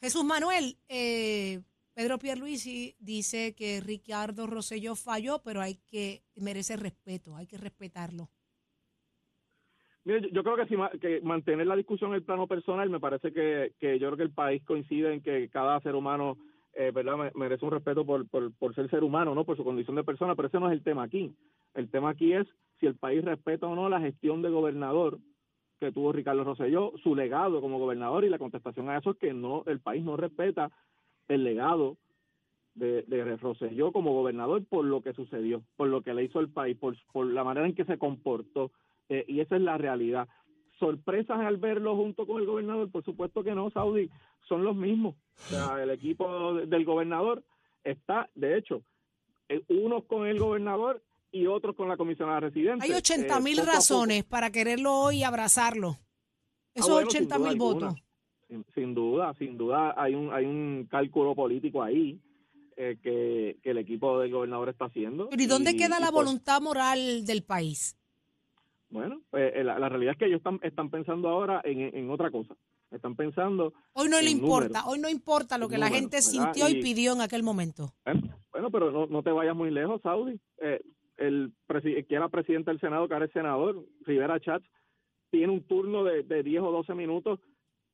Jesús 0.00 0.24
Manuel, 0.24 0.76
eh, 0.88 1.60
Pedro 1.94 2.18
Pierluisi 2.18 2.96
dice 2.98 3.54
que 3.54 3.80
Ricardo 3.80 4.46
Rosselló 4.46 4.96
falló, 4.96 5.40
pero 5.44 5.60
hay 5.60 5.76
que 5.86 6.22
merece 6.36 6.76
respeto, 6.76 7.36
hay 7.36 7.46
que 7.46 7.56
respetarlo. 7.56 8.28
Mire, 10.04 10.28
yo, 10.32 10.42
creo 10.42 10.56
que, 10.56 10.66
si 10.66 10.76
que 10.98 11.20
mantener 11.22 11.66
la 11.66 11.76
discusión 11.76 12.10
en 12.10 12.16
el 12.16 12.24
plano 12.24 12.46
personal, 12.46 12.90
me 12.90 13.00
parece 13.00 13.32
que, 13.32 13.72
que 13.78 13.98
yo 13.98 14.08
creo 14.08 14.16
que 14.18 14.22
el 14.24 14.34
país 14.34 14.62
coincide 14.64 15.14
en 15.14 15.22
que 15.22 15.48
cada 15.48 15.80
ser 15.80 15.94
humano 15.94 16.36
eh, 16.74 16.90
verdad 16.90 17.16
Me- 17.16 17.32
merece 17.34 17.64
un 17.64 17.70
respeto 17.70 18.04
por, 18.04 18.28
por, 18.28 18.52
por 18.54 18.74
ser 18.74 18.90
ser 18.90 19.04
humano, 19.04 19.34
no 19.34 19.44
por 19.44 19.56
su 19.56 19.64
condición 19.64 19.96
de 19.96 20.04
persona, 20.04 20.34
pero 20.34 20.48
ese 20.48 20.58
no 20.58 20.68
es 20.68 20.72
el 20.72 20.82
tema 20.82 21.04
aquí. 21.04 21.32
El 21.74 21.88
tema 21.90 22.10
aquí 22.10 22.32
es 22.32 22.46
si 22.80 22.86
el 22.86 22.96
país 22.96 23.24
respeta 23.24 23.66
o 23.66 23.74
no 23.74 23.88
la 23.88 24.00
gestión 24.00 24.42
de 24.42 24.50
gobernador 24.50 25.20
que 25.80 25.92
tuvo 25.92 26.12
Ricardo 26.12 26.44
Rosselló, 26.44 26.92
su 27.02 27.14
legado 27.14 27.60
como 27.60 27.78
gobernador 27.78 28.24
y 28.24 28.28
la 28.28 28.38
contestación 28.38 28.90
a 28.90 28.98
eso 28.98 29.12
es 29.12 29.16
que 29.18 29.32
no 29.32 29.62
el 29.66 29.80
país 29.80 30.04
no 30.04 30.16
respeta 30.16 30.70
el 31.28 31.44
legado 31.44 31.96
de, 32.74 33.02
de 33.02 33.36
Rosselló 33.36 33.92
como 33.92 34.12
gobernador 34.12 34.64
por 34.64 34.84
lo 34.84 35.00
que 35.00 35.12
sucedió, 35.12 35.62
por 35.76 35.88
lo 35.88 36.02
que 36.02 36.12
le 36.14 36.24
hizo 36.24 36.38
al 36.38 36.48
país, 36.48 36.76
por, 36.76 36.96
por 37.12 37.26
la 37.26 37.44
manera 37.44 37.66
en 37.66 37.74
que 37.74 37.84
se 37.84 37.98
comportó. 37.98 38.72
Eh, 39.08 39.24
y 39.28 39.40
esa 39.40 39.56
es 39.56 39.62
la 39.62 39.78
realidad. 39.78 40.28
¿Sorpresas 40.78 41.38
al 41.40 41.56
verlo 41.58 41.94
junto 41.94 42.26
con 42.26 42.40
el 42.40 42.46
gobernador? 42.46 42.90
Por 42.90 43.04
supuesto 43.04 43.44
que 43.44 43.54
no, 43.54 43.70
Saudi, 43.70 44.10
son 44.48 44.64
los 44.64 44.74
mismos. 44.74 45.14
O 45.14 45.48
sea, 45.50 45.82
el 45.82 45.90
equipo 45.90 46.54
de- 46.54 46.66
del 46.66 46.84
gobernador 46.84 47.44
está, 47.84 48.28
de 48.34 48.58
hecho, 48.58 48.82
eh, 49.48 49.62
unos 49.68 50.04
con 50.04 50.26
el 50.26 50.38
gobernador 50.40 51.02
y 51.30 51.46
otros 51.46 51.76
con 51.76 51.88
la 51.88 51.96
comisionada 51.96 52.40
residente. 52.40 52.84
Hay 52.84 52.92
80 52.92 53.38
mil 53.40 53.58
Eh, 53.58 53.62
poco. 53.62 53.72
razones 53.72 54.24
para 54.24 54.50
quererlo 54.50 54.94
hoy 54.94 55.18
y 55.18 55.22
abrazarlo. 55.24 55.96
Esos 56.74 56.90
Ah, 56.90 56.92
bueno, 56.94 57.10
sin 57.10 57.22
80 57.24 57.38
mil 57.38 57.56
votos. 57.58 57.94
Sin, 58.54 58.64
sin 58.74 58.94
duda, 58.94 59.34
sin 59.36 59.58
duda 59.58 59.94
hay 59.96 60.14
un 60.14 60.32
hay 60.32 60.44
un 60.44 60.86
cálculo 60.88 61.34
político 61.34 61.82
ahí 61.82 62.20
eh, 62.76 62.96
que, 63.02 63.56
que 63.62 63.70
el 63.70 63.78
equipo 63.78 64.20
del 64.20 64.30
gobernador 64.30 64.68
está 64.68 64.84
haciendo. 64.84 65.28
Pero 65.28 65.42
¿y 65.42 65.46
dónde 65.46 65.76
queda 65.76 65.98
la 65.98 66.12
pues, 66.12 66.24
voluntad 66.24 66.60
moral 66.60 67.24
del 67.26 67.42
país? 67.42 67.96
Bueno, 68.90 69.20
pues, 69.30 69.52
eh, 69.56 69.64
la, 69.64 69.78
la 69.80 69.88
realidad 69.88 70.12
es 70.12 70.18
que 70.18 70.26
ellos 70.26 70.38
están, 70.38 70.60
están 70.62 70.88
pensando 70.88 71.28
ahora 71.28 71.60
en, 71.64 71.80
en 71.96 72.10
otra 72.10 72.30
cosa. 72.30 72.54
Están 72.92 73.16
pensando, 73.16 73.72
Hoy 73.94 74.08
no 74.08 74.20
le 74.20 74.30
importa, 74.30 74.82
números. 74.82 74.84
hoy 74.86 74.98
no 75.00 75.08
importa 75.08 75.58
lo 75.58 75.68
que 75.68 75.78
la 75.78 75.88
gente 75.88 76.22
sintió 76.22 76.68
y 76.68 76.78
Y- 76.78 76.82
pidió 76.82 77.14
en 77.14 77.22
aquel 77.22 77.42
momento. 77.42 77.92
bueno, 78.04 78.20
bueno, 78.52 78.70
pero 78.70 78.92
no, 78.92 79.06
no 79.06 79.22
te 79.24 79.32
vayas 79.32 79.56
muy 79.56 79.72
lejos, 79.72 80.00
Saudi. 80.00 80.38
Eh, 80.62 80.80
el, 81.16 81.52
que 81.68 82.14
era 82.14 82.28
presidente 82.28 82.70
del 82.70 82.78
Senado, 82.78 83.08
que 83.08 83.14
ahora 83.14 83.26
es 83.26 83.32
senador, 83.32 83.84
Rivera 84.02 84.38
Chats, 84.38 84.64
tiene 85.30 85.52
un 85.52 85.64
turno 85.64 86.04
de, 86.04 86.22
de 86.22 86.44
10 86.44 86.62
o 86.62 86.70
12 86.70 86.94
minutos 86.94 87.40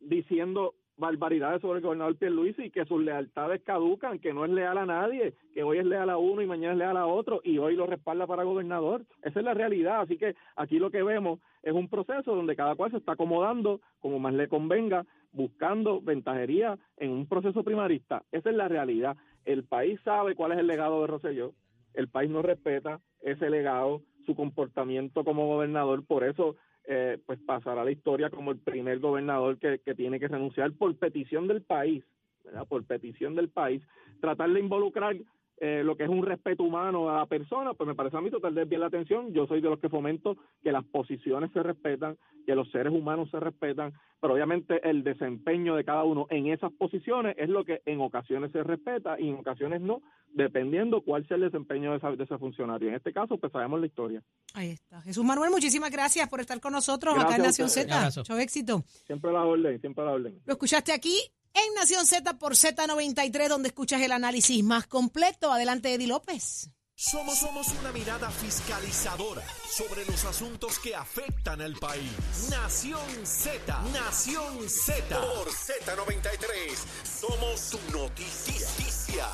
diciendo 0.01 0.75
barbaridades 1.01 1.63
sobre 1.63 1.79
el 1.79 1.85
gobernador 1.85 2.17
Pierluisi 2.17 2.65
y 2.65 2.71
que 2.71 2.85
sus 2.85 3.03
lealtades 3.03 3.63
caducan, 3.63 4.19
que 4.19 4.35
no 4.35 4.45
es 4.45 4.51
leal 4.51 4.77
a 4.79 4.87
nadie, 4.87 5.35
que 5.55 5.63
hoy 5.63 5.79
es 5.79 5.87
leal 5.87 6.11
a 6.11 6.19
uno 6.19 6.43
y 6.43 6.47
mañana 6.47 6.75
es 6.75 6.79
leal 6.79 6.97
a 6.97 7.07
otro 7.07 7.41
y 7.43 7.59
hoy 7.59 7.75
lo 7.75 7.87
respalda 7.87 8.27
para 8.27 8.45
gobernador. 8.45 9.05
Esa 9.23 9.41
es 9.41 9.45
la 9.45 9.55
realidad. 9.55 10.03
Así 10.03 10.19
que 10.19 10.37
aquí 10.57 10.79
lo 10.79 10.91
que 10.91 11.03
vemos 11.03 11.41
es 11.63 11.73
un 11.73 11.89
proceso 11.89 12.35
donde 12.35 12.55
cada 12.55 12.75
cual 12.75 12.91
se 12.91 12.99
está 12.99 13.13
acomodando 13.13 13.81
como 13.99 14.19
más 14.19 14.35
le 14.35 14.49
convenga, 14.49 15.07
buscando 15.33 16.01
ventajería 16.01 16.79
en 16.99 17.11
un 17.11 17.27
proceso 17.27 17.65
primarista. 17.65 18.23
Esa 18.31 18.51
es 18.51 18.57
la 18.57 18.69
realidad. 18.69 19.17
El 19.45 19.65
país 19.65 19.99
sabe 20.05 20.35
cuál 20.35 20.53
es 20.53 20.59
el 20.59 20.67
legado 20.67 21.01
de 21.01 21.07
Rosselló, 21.07 21.55
el 21.95 22.09
país 22.09 22.31
no 22.31 22.43
respeta 22.43 23.01
ese 23.23 23.49
legado, 23.51 24.03
su 24.27 24.35
comportamiento 24.35 25.25
como 25.25 25.47
gobernador, 25.47 26.05
por 26.07 26.25
eso 26.25 26.57
eh, 26.85 27.19
pues 27.27 27.39
pasará 27.41 27.85
la 27.85 27.91
historia 27.91 28.31
como 28.31 28.51
el 28.51 28.59
primer 28.59 28.99
gobernador 28.99 29.59
que, 29.59 29.81
que 29.81 29.95
tiene 29.95 30.19
que 30.19 30.29
renunciar 30.29 30.73
por 30.73 30.97
petición 30.97 31.47
del 31.47 31.63
país, 31.63 32.05
¿verdad? 32.45 32.67
por 32.67 32.85
petición 32.85 33.35
del 33.35 33.49
país, 33.49 33.83
tratar 34.21 34.51
de 34.51 34.61
involucrar 34.61 35.17
eh, 35.63 35.83
lo 35.85 35.95
que 35.95 36.05
es 36.05 36.09
un 36.09 36.25
respeto 36.25 36.63
humano 36.63 37.11
a 37.11 37.19
la 37.19 37.27
persona, 37.27 37.75
pues 37.75 37.87
me 37.87 37.95
parece 37.95 38.17
a 38.17 38.23
mí 38.23 38.31
total 38.31 38.55
bien 38.65 38.81
la 38.81 38.87
atención. 38.87 39.35
Yo 39.35 39.47
soy 39.47 39.61
de 39.61 39.69
los 39.69 39.79
que 39.79 39.91
fomento 39.91 40.39
que 40.63 40.73
las 40.73 40.85
posiciones 40.87 41.53
se 41.53 41.63
respetan, 41.63 42.17
que 42.47 42.55
los 42.55 42.71
seres 42.71 42.93
humanos 42.93 43.29
se 43.31 43.39
respetan, 43.39 43.93
pero 44.23 44.33
obviamente 44.33 44.81
el 44.89 45.05
desempeño 45.05 45.77
de 45.77 45.85
cada 45.85 46.05
uno 46.05 46.27
en 46.31 46.47
esas 46.47 46.73
posiciones 46.73 47.37
es 47.39 47.51
lo 47.51 47.67
que 47.67 47.83
en 47.85 48.01
ocasiones 48.01 48.53
se 48.53 48.63
respeta 48.63 49.21
y 49.21 49.29
en 49.29 49.35
ocasiones 49.35 49.83
no, 49.83 50.01
dependiendo 50.33 51.03
cuál 51.03 51.29
sea 51.29 51.37
el 51.37 51.43
desempeño 51.43 51.91
de, 51.91 51.99
esa, 51.99 52.11
de 52.11 52.25
ese 52.25 52.39
funcionario. 52.39 52.89
En 52.89 52.95
este 52.95 53.13
caso, 53.13 53.37
pues 53.37 53.53
sabemos 53.53 53.81
la 53.81 53.87
historia. 53.87 54.23
Ahí 54.55 54.71
está. 54.71 55.03
Jesús 55.03 55.25
Manuel, 55.25 55.51
muchísimas 55.51 55.91
gracias 55.91 56.27
por 56.31 56.41
estar 56.41 56.59
con 56.59 56.73
nosotros 56.73 57.19
acá 57.19 57.37
en 57.37 57.43
Nación 57.43 57.69
Z. 57.69 58.11
Mucho 58.17 58.39
éxito. 58.39 58.83
Siempre 59.07 59.31
la 59.31 59.45
orden, 59.45 59.79
siempre 59.79 60.05
la 60.07 60.13
orden. 60.13 60.41
Lo 60.47 60.55
escuchaste 60.55 60.93
aquí 60.93 61.19
en 61.55 61.75
Nación 61.75 62.07
Z 62.07 62.39
por 62.39 62.55
Z93, 62.55 63.49
donde 63.49 63.69
escuchas 63.69 64.01
el 64.03 64.13
análisis 64.13 64.63
más 64.65 64.87
completo. 64.87 65.53
Adelante, 65.53 65.95
Eddie 65.95 66.07
López. 66.07 66.71
Somos, 66.95 67.39
somos 67.39 67.67
una 67.81 67.93
mirada 67.93 68.31
fiscalizadora 68.31 69.43
sobre 69.75 70.05
los 70.05 70.23
asuntos 70.27 70.79
que 70.79 70.95
afectan 70.95 71.63
al 71.63 71.75
país. 71.77 72.13
Nación 72.51 73.01
Z, 73.25 73.83
Nación 73.95 74.69
Z. 74.69 75.19
Por 75.19 75.49
Z93, 75.49 76.77
somos 77.05 77.59
su 77.59 77.79
noticia. 77.91 79.29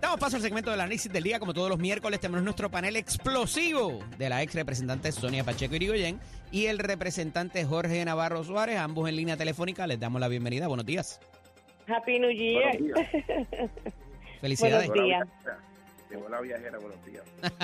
Damos 0.00 0.20
paso 0.20 0.36
al 0.36 0.42
segmento 0.42 0.70
del 0.70 0.80
análisis 0.80 1.10
del 1.10 1.24
día. 1.24 1.38
Como 1.38 1.54
todos 1.54 1.68
los 1.68 1.78
miércoles, 1.78 2.20
tenemos 2.20 2.42
nuestro 2.44 2.70
panel 2.70 2.96
explosivo 2.96 4.00
de 4.18 4.28
la 4.28 4.42
ex 4.42 4.54
representante 4.54 5.10
Sonia 5.10 5.42
Pacheco 5.44 5.74
Irigoyen 5.74 6.20
y 6.50 6.66
el 6.66 6.78
representante 6.78 7.64
Jorge 7.64 8.04
Navarro 8.04 8.44
Suárez, 8.44 8.78
ambos 8.78 9.08
en 9.08 9.16
línea 9.16 9.36
telefónica. 9.36 9.86
Les 9.86 9.98
damos 9.98 10.20
la 10.20 10.28
bienvenida. 10.28 10.68
Buenos 10.68 10.86
días. 10.86 11.20
Happy 11.88 12.18
New 12.18 12.30
Year. 12.30 12.78
Felicidades. 14.40 14.88
Buenos 14.88 15.06
días. 15.06 15.28
Llegó 16.10 16.28
la 16.28 16.40
viajera, 16.40 16.78
buenos 16.78 17.04
días. 17.04 17.24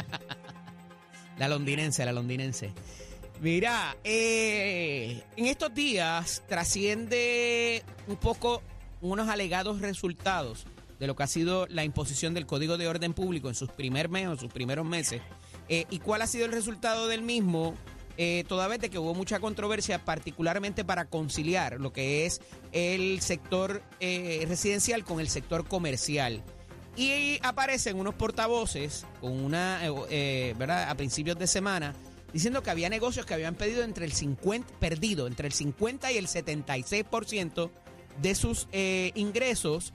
La 1.39 1.49
londinense, 1.49 2.05
la 2.05 2.12
londinense. 2.12 2.73
Mira, 3.41 3.97
eh, 4.05 5.23
en 5.35 5.47
estos 5.47 5.75
días 5.75 6.45
trasciende 6.47 7.83
un 8.07 8.17
poco 8.17 8.62
unos 9.01 9.29
alegados 9.29 9.81
resultados 9.81 10.67
de 11.02 11.09
lo 11.09 11.16
que 11.16 11.25
ha 11.25 11.26
sido 11.26 11.66
la 11.66 11.82
imposición 11.82 12.32
del 12.32 12.47
Código 12.47 12.78
de 12.78 12.87
Orden 12.87 13.12
Público 13.12 13.49
en 13.49 13.56
sus 13.56 13.68
primer 13.71 14.09
sus 14.38 14.52
primeros 14.52 14.87
meses. 14.87 15.21
Eh, 15.68 15.85
¿Y 15.90 15.99
cuál 15.99 16.23
ha 16.23 16.28
sido 16.28 16.44
el 16.44 16.52
resultado 16.52 17.09
del 17.09 17.23
mismo? 17.23 17.75
Eh, 18.16 18.44
toda 18.47 18.68
vez 18.68 18.78
de 18.78 18.88
que 18.88 19.00
hubo 19.00 19.12
mucha 19.12 19.40
controversia, 19.40 20.04
particularmente 20.04 20.85
para 20.85 21.06
conciliar 21.06 21.80
lo 21.80 21.92
que 21.92 22.25
es 22.25 22.40
el 22.71 23.21
sector 23.21 23.82
eh, 23.99 24.44
residencial 24.47 25.02
con 25.02 25.18
el 25.18 25.28
sector 25.28 25.66
comercial. 25.66 26.44
Y 26.97 27.40
aparecen 27.42 27.99
unos 27.99 28.14
portavoces 28.14 29.04
con 29.21 29.32
una, 29.32 29.80
eh. 30.09 30.54
A 30.68 30.94
principios 30.94 31.37
de 31.37 31.49
semana 31.49 31.97
diciendo 32.32 32.62
que 32.62 32.71
había 32.71 32.88
negocios 32.88 33.26
que 33.26 33.35
habían 33.35 33.56
pedido 33.56 33.82
entre 33.82 34.04
el 34.04 34.12
50, 34.12 34.78
perdido 34.78 35.26
entre 35.26 35.49
el 35.49 35.52
50 35.52 36.12
y 36.12 36.16
el 36.16 36.28
76% 36.28 37.71
de 38.21 38.35
sus 38.37 38.68
ingresos 39.16 39.92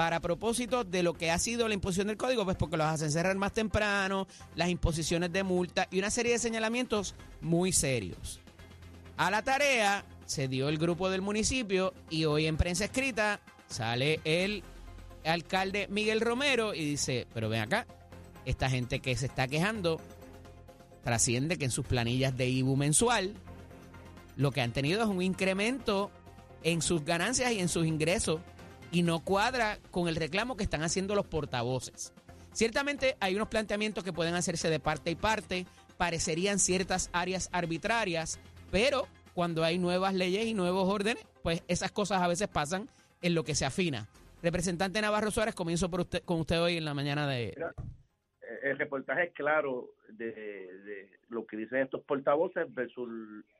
para 0.00 0.20
propósito 0.20 0.82
de 0.82 1.02
lo 1.02 1.12
que 1.12 1.30
ha 1.30 1.38
sido 1.38 1.68
la 1.68 1.74
imposición 1.74 2.06
del 2.06 2.16
código, 2.16 2.46
pues 2.46 2.56
porque 2.56 2.78
los 2.78 2.86
hacen 2.86 3.12
cerrar 3.12 3.36
más 3.36 3.52
temprano, 3.52 4.26
las 4.54 4.70
imposiciones 4.70 5.30
de 5.30 5.42
multa 5.42 5.88
y 5.90 5.98
una 5.98 6.08
serie 6.08 6.32
de 6.32 6.38
señalamientos 6.38 7.14
muy 7.42 7.70
serios. 7.70 8.40
A 9.18 9.30
la 9.30 9.42
tarea 9.42 10.06
se 10.24 10.48
dio 10.48 10.70
el 10.70 10.78
grupo 10.78 11.10
del 11.10 11.20
municipio 11.20 11.92
y 12.08 12.24
hoy 12.24 12.46
en 12.46 12.56
prensa 12.56 12.86
escrita 12.86 13.40
sale 13.68 14.20
el 14.24 14.64
alcalde 15.26 15.86
Miguel 15.90 16.22
Romero 16.22 16.72
y 16.72 16.82
dice, 16.82 17.26
pero 17.34 17.50
ven 17.50 17.60
acá, 17.60 17.86
esta 18.46 18.70
gente 18.70 19.00
que 19.00 19.14
se 19.16 19.26
está 19.26 19.48
quejando 19.48 20.00
trasciende 21.04 21.58
que 21.58 21.66
en 21.66 21.70
sus 21.70 21.84
planillas 21.84 22.34
de 22.38 22.48
IBU 22.48 22.74
mensual 22.74 23.34
lo 24.34 24.50
que 24.50 24.62
han 24.62 24.72
tenido 24.72 25.02
es 25.02 25.08
un 25.08 25.20
incremento 25.20 26.10
en 26.62 26.80
sus 26.80 27.04
ganancias 27.04 27.52
y 27.52 27.58
en 27.58 27.68
sus 27.68 27.84
ingresos 27.84 28.40
y 28.92 29.02
no 29.02 29.20
cuadra 29.20 29.78
con 29.90 30.08
el 30.08 30.16
reclamo 30.16 30.56
que 30.56 30.64
están 30.64 30.82
haciendo 30.82 31.14
los 31.14 31.26
portavoces. 31.26 32.12
Ciertamente 32.52 33.16
hay 33.20 33.36
unos 33.36 33.48
planteamientos 33.48 34.02
que 34.02 34.12
pueden 34.12 34.34
hacerse 34.34 34.68
de 34.68 34.80
parte 34.80 35.10
y 35.10 35.14
parte, 35.14 35.66
parecerían 35.96 36.58
ciertas 36.58 37.10
áreas 37.12 37.48
arbitrarias, 37.52 38.40
pero 38.70 39.06
cuando 39.34 39.62
hay 39.64 39.78
nuevas 39.78 40.14
leyes 40.14 40.46
y 40.46 40.54
nuevos 40.54 40.88
órdenes, 40.88 41.24
pues 41.42 41.62
esas 41.68 41.92
cosas 41.92 42.22
a 42.22 42.28
veces 42.28 42.48
pasan 42.48 42.88
en 43.22 43.34
lo 43.34 43.44
que 43.44 43.54
se 43.54 43.64
afina. 43.64 44.08
Representante 44.42 45.00
Navarro 45.00 45.30
Suárez, 45.30 45.54
comienzo 45.54 45.90
con 46.24 46.40
usted 46.40 46.60
hoy 46.60 46.78
en 46.78 46.84
la 46.84 46.94
mañana 46.94 47.28
de... 47.28 47.54
el 48.62 48.78
reportaje 48.78 49.24
es 49.24 49.32
claro 49.34 49.90
de, 50.08 50.32
de, 50.32 51.10
lo 51.28 51.46
que 51.46 51.56
dicen 51.56 51.80
estos 51.80 52.02
portavoces 52.02 52.72
versus 52.74 53.08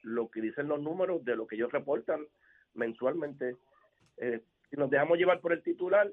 lo 0.03 0.31
que 0.31 0.41
dicen 0.41 0.69
los 0.69 0.81
números 0.81 1.25
de 1.25 1.37
lo 1.37 1.47
que 1.47 1.57
ellos 1.57 1.71
reportan 1.71 2.27
mensualmente. 2.75 3.57
Eh, 4.17 4.41
si 4.71 4.77
nos 4.77 4.89
dejamos 4.89 5.19
llevar 5.19 5.41
por 5.41 5.53
el 5.53 5.63
titular, 5.63 6.11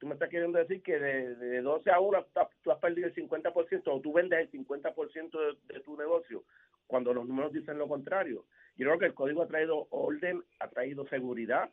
tú 0.00 0.06
me 0.08 0.14
estás 0.14 0.28
queriendo 0.28 0.58
decir 0.58 0.82
que 0.82 0.98
de, 0.98 1.62
12 1.62 1.90
a 1.90 2.00
1 2.00 2.26
tú 2.62 2.70
has 2.72 2.78
perdido 2.78 3.06
el 3.06 3.14
50% 3.14 3.82
o 3.86 4.00
tú 4.00 4.12
vendes 4.12 4.40
el 4.40 4.50
50% 4.50 5.56
de, 5.68 5.80
tu 5.80 5.96
negocio, 5.96 6.44
cuando 6.88 7.14
los 7.14 7.26
números 7.26 7.52
dicen 7.52 7.78
lo 7.78 7.86
contrario. 7.86 8.44
Yo 8.76 8.86
creo 8.86 8.98
que 8.98 9.06
el 9.06 9.14
código 9.14 9.42
ha 9.42 9.46
traído 9.46 9.86
orden, 9.90 10.42
ha 10.58 10.68
traído 10.68 11.06
seguridad, 11.06 11.70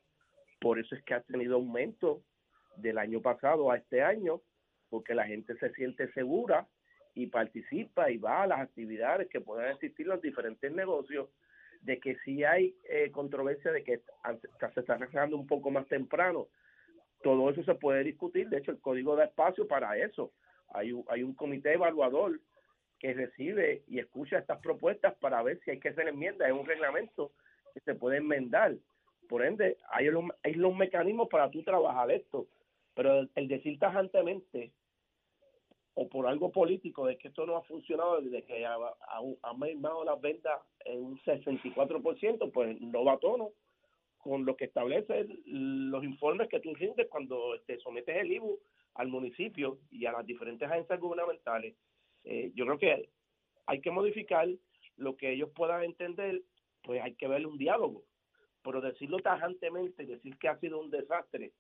por 0.62 0.78
eso 0.78 0.94
es 0.94 1.04
que 1.04 1.16
ha 1.16 1.22
tenido 1.22 1.56
aumento 1.56 2.22
del 2.76 3.00
año 3.00 3.22
pasado 3.22 3.72
a 3.72 3.78
este 3.78 4.04
año, 4.04 4.42
porque 4.90 5.16
la 5.16 5.26
gente 5.26 5.58
se 5.58 5.72
siente 5.74 6.12
segura 6.14 6.68
y 7.16 7.28
participa 7.28 8.12
y 8.12 8.18
va 8.18 8.44
a 8.44 8.48
las 8.48 8.60
actividades 8.60 9.28
que 9.30 9.42
puedan 9.42 9.72
existir 9.72 10.06
los 10.06 10.22
diferentes 10.22 10.72
negocios 10.72 11.30
de 11.82 12.00
que 12.00 12.16
si 12.26 12.44
hay 12.44 12.76
eh, 12.90 13.10
controversia 13.12 13.72
de 13.72 13.84
que 13.84 14.02
se 14.74 14.80
está 14.80 14.98
reflejando 14.98 15.38
un 15.38 15.48
poco 15.48 15.72
más 15.72 15.88
temprano, 15.88 16.48
todo 17.22 17.50
eso 17.50 17.64
se 17.64 17.76
puede 17.76 18.04
discutir. 18.04 18.50
De 18.50 18.58
hecho, 18.58 18.72
el 18.72 18.80
código 18.80 19.16
da 19.16 19.26
espacio 19.26 19.68
para 19.68 19.98
eso. 19.98 20.32
Hay 20.74 20.92
un, 20.92 21.04
hay 21.10 21.24
un 21.24 21.34
comité 21.34 21.74
evaluador 21.74 22.40
que 23.00 23.14
recibe 23.14 23.84
y 23.88 24.00
escucha 24.00 24.40
estas 24.40 24.60
propuestas 24.60 25.16
para 25.16 25.42
ver 25.42 25.60
si 25.64 25.72
hay 25.72 25.80
que 25.80 25.90
hacer 25.90 26.08
enmiendas. 26.08 26.48
Es 26.48 26.54
un 26.54 26.66
reglamento 26.66 27.32
que 27.74 27.80
se 27.82 27.96
puede 27.96 28.18
enmendar. 28.18 28.76
Por 29.28 29.44
ende, 29.46 29.78
hay 29.90 30.08
los, 30.08 30.26
hay 30.44 30.54
los 30.54 30.76
mecanismos 30.76 31.30
para 31.30 31.50
tú 31.50 31.64
trabajar 31.64 32.12
esto. 32.12 32.48
Pero 32.94 33.28
el 33.36 33.48
decir 33.48 33.80
tajantemente 33.80 34.72
o 36.02 36.08
por 36.08 36.28
algo 36.28 36.50
político 36.50 37.06
de 37.06 37.18
que 37.18 37.28
esto 37.28 37.46
no 37.46 37.58
ha 37.58 37.62
funcionado 37.64 38.22
desde 38.22 38.46
que 38.46 38.66
ha, 38.66 38.78
ha, 38.78 39.54
mermado 39.54 40.06
las 40.06 40.22
ventas 40.22 40.62
en 40.86 41.04
un 41.04 41.20
64%, 41.20 42.52
pues 42.54 42.80
no 42.80 43.04
va 43.04 43.14
a 43.14 43.20
tono 43.20 43.52
con 44.18 44.46
lo 44.46 44.56
que 44.56 44.64
establece 44.64 45.28
los 45.46 46.02
informes 46.06 46.48
que 46.48 46.62
tú 46.62 46.74
rindes 46.74 47.10
cuando 47.10 47.60
te 47.68 47.78
sometes 47.80 48.16
el 48.16 48.32
IBU 48.32 48.60
al 48.94 49.10
municipio 49.10 49.80
y 49.92 50.06
a 50.06 50.14
las 50.14 50.26
diferentes 50.26 50.72
agencias 50.72 51.02
gubernamentales. 51.02 51.76
Eh, 52.24 52.54
yo 52.56 52.66
creo 52.66 52.78
que 52.78 53.10
hay 53.66 53.82
que 53.82 53.92
modificar 53.92 54.48
lo 54.96 55.18
que 55.18 55.34
ellos 55.34 55.50
puedan 55.54 55.84
entender, 55.84 56.44
pues 56.82 57.02
hay 57.02 57.16
que 57.16 57.28
ver 57.28 57.46
un 57.46 57.58
diálogo, 57.58 58.06
pero 58.64 58.80
decirlo 58.80 59.20
tajantemente, 59.20 60.06
decir 60.06 60.38
que 60.38 60.48
ha 60.48 60.58
sido 60.60 60.80
un 60.80 60.92
desastre, 60.92 61.52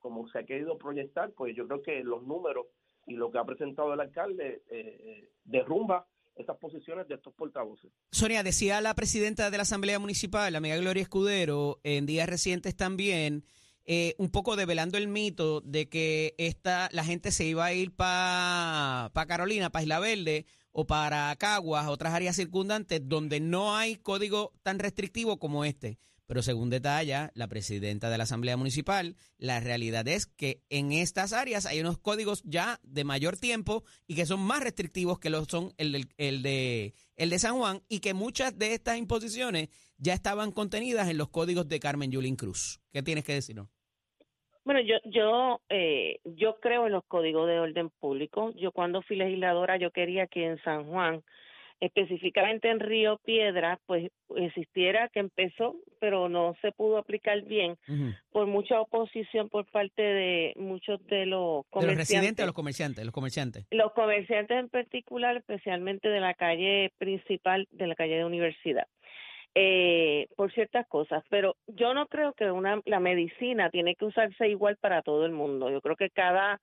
como 0.00 0.28
se 0.28 0.40
ha 0.40 0.44
querido 0.44 0.76
proyectar, 0.76 1.32
pues 1.32 1.56
yo 1.56 1.66
creo 1.66 1.80
que 1.80 2.04
los 2.04 2.22
números 2.24 2.66
y 3.06 3.14
lo 3.14 3.30
que 3.30 3.38
ha 3.38 3.44
presentado 3.44 3.94
el 3.94 4.00
alcalde 4.00 4.62
eh, 4.68 5.30
derrumba 5.44 6.06
estas 6.36 6.56
posiciones 6.58 7.08
de 7.08 7.14
estos 7.14 7.32
portavoces. 7.34 7.90
Sonia, 8.10 8.42
decía 8.42 8.80
la 8.80 8.94
presidenta 8.94 9.50
de 9.50 9.56
la 9.56 9.62
Asamblea 9.62 9.98
Municipal, 9.98 10.52
la 10.52 10.58
amiga 10.58 10.76
Gloria 10.76 11.02
Escudero, 11.02 11.80
en 11.82 12.04
días 12.04 12.28
recientes 12.28 12.76
también, 12.76 13.44
eh, 13.86 14.14
un 14.18 14.30
poco 14.30 14.56
develando 14.56 14.98
el 14.98 15.08
mito 15.08 15.60
de 15.60 15.88
que 15.88 16.34
esta, 16.38 16.88
la 16.92 17.04
gente 17.04 17.30
se 17.30 17.44
iba 17.44 17.64
a 17.64 17.72
ir 17.72 17.94
para 17.94 19.10
pa 19.14 19.26
Carolina, 19.26 19.70
para 19.70 19.84
Isla 19.84 20.00
Verde 20.00 20.44
o 20.72 20.86
para 20.86 21.34
Caguas, 21.36 21.86
otras 21.86 22.12
áreas 22.12 22.36
circundantes, 22.36 23.00
donde 23.08 23.40
no 23.40 23.76
hay 23.76 23.96
código 23.96 24.52
tan 24.62 24.78
restrictivo 24.78 25.38
como 25.38 25.64
este. 25.64 25.98
Pero 26.26 26.42
según 26.42 26.70
detalla 26.70 27.30
la 27.34 27.46
presidenta 27.48 28.10
de 28.10 28.18
la 28.18 28.24
Asamblea 28.24 28.56
Municipal, 28.56 29.16
la 29.38 29.60
realidad 29.60 30.06
es 30.08 30.26
que 30.26 30.62
en 30.70 30.92
estas 30.92 31.32
áreas 31.32 31.66
hay 31.66 31.80
unos 31.80 31.98
códigos 31.98 32.42
ya 32.44 32.80
de 32.82 33.04
mayor 33.04 33.36
tiempo 33.36 33.84
y 34.06 34.16
que 34.16 34.26
son 34.26 34.40
más 34.40 34.62
restrictivos 34.62 35.18
que 35.18 35.30
lo 35.30 35.44
son 35.44 35.72
el, 35.78 36.06
el, 36.16 36.42
de, 36.42 36.94
el 37.16 37.30
de 37.30 37.38
San 37.38 37.56
Juan 37.56 37.80
y 37.88 38.00
que 38.00 38.14
muchas 38.14 38.58
de 38.58 38.74
estas 38.74 38.98
imposiciones 38.98 39.68
ya 39.98 40.14
estaban 40.14 40.50
contenidas 40.50 41.08
en 41.08 41.18
los 41.18 41.28
códigos 41.28 41.68
de 41.68 41.80
Carmen 41.80 42.10
Yulín 42.10 42.36
Cruz. 42.36 42.80
¿Qué 42.92 43.02
tienes 43.02 43.24
que 43.24 43.34
decirnos? 43.34 43.68
Bueno, 44.64 44.80
yo 44.80 44.96
yo 45.04 45.60
eh, 45.68 46.18
yo 46.24 46.56
creo 46.60 46.86
en 46.86 46.92
los 46.92 47.04
códigos 47.04 47.46
de 47.46 47.60
orden 47.60 47.88
público. 48.00 48.52
Yo 48.56 48.72
cuando 48.72 49.00
fui 49.02 49.16
legisladora 49.16 49.76
yo 49.76 49.92
quería 49.92 50.26
que 50.26 50.44
en 50.44 50.60
San 50.64 50.90
Juan 50.90 51.22
específicamente 51.80 52.70
en 52.70 52.80
Río 52.80 53.18
Piedra, 53.24 53.78
pues 53.86 54.10
existiera 54.36 55.08
que 55.10 55.20
empezó, 55.20 55.76
pero 56.00 56.28
no 56.28 56.54
se 56.62 56.72
pudo 56.72 56.98
aplicar 56.98 57.42
bien 57.42 57.76
por 58.32 58.46
mucha 58.46 58.80
oposición 58.80 59.48
por 59.48 59.66
parte 59.66 60.02
de 60.02 60.54
muchos 60.56 61.04
de 61.06 61.26
los 61.26 61.26
¿De 61.26 61.26
los 61.26 61.66
comerciantes. 61.70 62.08
residentes 62.08 62.42
o 62.42 62.46
los 62.46 62.54
comerciantes? 62.54 63.04
Los 63.04 63.14
comerciantes. 63.14 63.66
Los 63.70 63.92
comerciantes 63.92 64.58
en 64.58 64.68
particular, 64.68 65.36
especialmente 65.36 66.08
de 66.08 66.20
la 66.20 66.34
calle 66.34 66.92
principal, 66.98 67.68
de 67.70 67.86
la 67.86 67.94
calle 67.94 68.16
de 68.16 68.24
Universidad, 68.24 68.86
eh, 69.54 70.28
por 70.36 70.52
ciertas 70.52 70.86
cosas. 70.86 71.24
Pero 71.28 71.56
yo 71.66 71.92
no 71.92 72.06
creo 72.06 72.32
que 72.32 72.50
una, 72.50 72.80
la 72.86 73.00
medicina 73.00 73.70
tiene 73.70 73.96
que 73.96 74.06
usarse 74.06 74.48
igual 74.48 74.76
para 74.76 75.02
todo 75.02 75.26
el 75.26 75.32
mundo. 75.32 75.70
Yo 75.70 75.80
creo 75.82 75.96
que 75.96 76.10
cada 76.10 76.60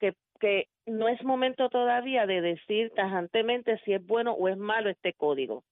que, 0.00 0.14
que 0.40 0.68
no 0.86 1.08
es 1.08 1.22
momento 1.22 1.68
todavía 1.68 2.26
de 2.26 2.40
decir 2.40 2.90
tajantemente 2.96 3.78
si 3.84 3.92
es 3.92 4.04
bueno 4.04 4.32
o 4.32 4.48
es 4.48 4.56
malo 4.56 4.90
este 4.90 5.12
código. 5.12 5.62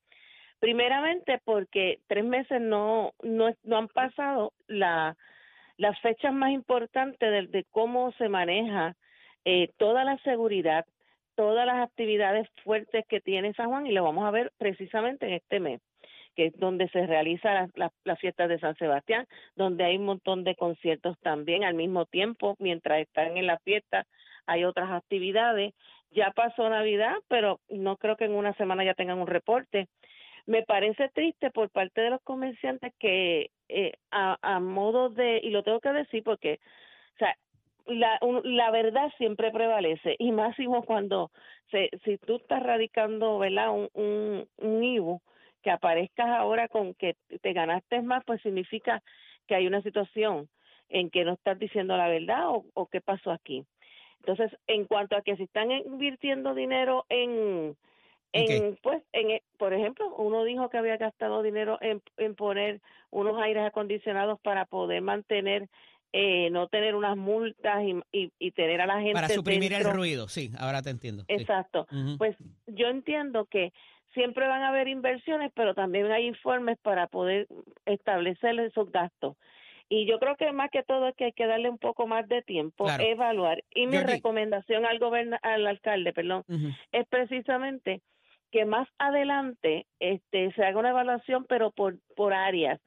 Primeramente 0.60 1.40
porque 1.44 2.00
tres 2.06 2.24
meses 2.24 2.60
no 2.60 3.12
no, 3.22 3.54
no 3.64 3.76
han 3.76 3.88
pasado 3.88 4.52
la 4.66 5.16
las 5.78 5.98
fechas 6.00 6.34
más 6.34 6.50
importantes 6.50 7.50
de, 7.50 7.64
cómo 7.70 8.12
se 8.12 8.28
maneja 8.28 8.96
eh, 9.44 9.70
toda 9.78 10.04
la 10.04 10.18
seguridad, 10.18 10.84
todas 11.36 11.64
las 11.64 11.76
actividades 11.76 12.48
fuertes 12.64 13.06
que 13.08 13.20
tiene 13.20 13.54
San 13.54 13.68
Juan 13.68 13.86
y 13.86 13.92
lo 13.92 14.02
vamos 14.02 14.26
a 14.26 14.32
ver 14.32 14.52
precisamente 14.58 15.26
en 15.26 15.34
este 15.34 15.60
mes, 15.60 15.80
que 16.38 16.46
es 16.46 16.56
donde 16.56 16.88
se 16.90 17.04
realizan 17.04 17.72
las, 17.74 17.90
las, 18.04 18.18
fiestas 18.20 18.48
de 18.48 18.60
San 18.60 18.76
Sebastián, 18.76 19.26
donde 19.56 19.82
hay 19.82 19.96
un 19.96 20.04
montón 20.04 20.44
de 20.44 20.54
conciertos 20.54 21.18
también 21.18 21.64
al 21.64 21.74
mismo 21.74 22.06
tiempo, 22.06 22.54
mientras 22.60 23.00
están 23.00 23.36
en 23.36 23.48
la 23.48 23.58
fiesta 23.58 24.06
hay 24.46 24.62
otras 24.62 24.88
actividades. 24.92 25.74
Ya 26.12 26.30
pasó 26.30 26.70
Navidad, 26.70 27.16
pero 27.26 27.58
no 27.68 27.96
creo 27.96 28.14
que 28.16 28.26
en 28.26 28.34
una 28.34 28.54
semana 28.54 28.84
ya 28.84 28.94
tengan 28.94 29.18
un 29.18 29.26
reporte. 29.26 29.88
Me 30.46 30.62
parece 30.62 31.08
triste 31.08 31.50
por 31.50 31.70
parte 31.70 32.02
de 32.02 32.10
los 32.10 32.22
comerciantes 32.22 32.94
que 33.00 33.50
eh, 33.68 33.94
a, 34.12 34.38
a 34.40 34.60
modo 34.60 35.08
de, 35.08 35.40
y 35.42 35.50
lo 35.50 35.64
tengo 35.64 35.80
que 35.80 35.92
decir 35.92 36.22
porque, 36.22 36.60
o 37.16 37.18
sea, 37.18 37.36
la, 37.86 38.20
la 38.44 38.70
verdad 38.70 39.12
siempre 39.18 39.50
prevalece 39.50 40.14
y 40.20 40.30
máximo 40.30 40.84
cuando 40.84 41.32
se, 41.72 41.90
si 42.04 42.16
tú 42.18 42.36
estás 42.36 42.62
radicando 42.62 43.40
verdad 43.40 43.72
un, 43.72 43.88
un, 43.92 44.48
un 44.58 44.84
IBU 44.84 45.20
que 45.62 45.70
aparezcas 45.70 46.28
ahora 46.28 46.68
con 46.68 46.94
que 46.94 47.16
te 47.42 47.52
ganaste 47.52 48.02
más 48.02 48.24
pues 48.24 48.40
significa 48.42 49.02
que 49.46 49.54
hay 49.54 49.66
una 49.66 49.82
situación 49.82 50.48
en 50.88 51.10
que 51.10 51.24
no 51.24 51.34
estás 51.34 51.58
diciendo 51.58 51.96
la 51.96 52.08
verdad 52.08 52.48
o, 52.48 52.64
o 52.74 52.86
qué 52.86 53.00
pasó 53.00 53.30
aquí 53.30 53.64
entonces 54.20 54.56
en 54.66 54.84
cuanto 54.86 55.16
a 55.16 55.22
que 55.22 55.36
si 55.36 55.44
están 55.44 55.70
invirtiendo 55.70 56.54
dinero 56.54 57.04
en 57.08 57.76
¿En 58.32 58.76
pues 58.82 59.02
en 59.12 59.30
e- 59.30 59.42
por 59.56 59.72
ejemplo 59.72 60.14
uno 60.16 60.44
dijo 60.44 60.68
que 60.68 60.76
había 60.76 60.98
gastado 60.98 61.42
dinero 61.42 61.78
en, 61.80 62.02
en 62.18 62.34
poner 62.34 62.80
unos 63.10 63.40
aires 63.40 63.64
acondicionados 63.66 64.38
para 64.40 64.66
poder 64.66 65.00
mantener 65.00 65.68
eh, 66.12 66.50
no 66.50 66.68
tener 66.68 66.94
unas 66.94 67.16
multas 67.16 67.82
y, 67.84 67.94
y, 68.12 68.32
y 68.38 68.50
tener 68.52 68.80
a 68.80 68.86
la 68.86 69.00
gente 69.00 69.14
Para 69.14 69.28
suprimir 69.28 69.72
el 69.72 69.84
ruido, 69.84 70.28
sí, 70.28 70.50
ahora 70.58 70.82
te 70.82 70.90
entiendo. 70.90 71.24
sí. 71.24 71.34
Exacto. 71.34 71.86
Pues 72.16 72.36
yo 72.66 72.88
entiendo 72.88 73.46
que 73.46 73.72
siempre 74.14 74.46
van 74.46 74.62
a 74.62 74.68
haber 74.68 74.88
inversiones, 74.88 75.50
pero 75.54 75.74
también 75.74 76.10
hay 76.10 76.26
informes 76.26 76.78
para 76.78 77.06
poder 77.06 77.46
establecer 77.86 78.58
esos 78.60 78.90
gastos. 78.90 79.36
Y 79.90 80.06
yo 80.06 80.18
creo 80.18 80.36
que 80.36 80.52
más 80.52 80.70
que 80.70 80.82
todo 80.82 81.08
es 81.08 81.16
que 81.16 81.26
hay 81.26 81.32
que 81.32 81.46
darle 81.46 81.70
un 81.70 81.78
poco 81.78 82.06
más 82.06 82.28
de 82.28 82.42
tiempo, 82.42 82.84
Claro. 82.84 83.02
evaluar. 83.04 83.64
Y 83.74 83.86
mi 83.86 83.98
recomendación 83.98 84.84
al 84.84 84.98
goberna 84.98 85.38
al 85.42 85.66
alcalde, 85.66 86.12
perdón, 86.12 86.44
es 86.92 87.06
precisamente 87.08 88.02
que 88.50 88.64
más 88.64 88.88
adelante 88.98 89.86
este 89.98 90.52
se 90.52 90.64
haga 90.64 90.78
una 90.78 90.90
evaluación, 90.90 91.46
pero 91.46 91.70
por 91.70 91.96
por 92.16 92.34
áreas, 92.34 92.80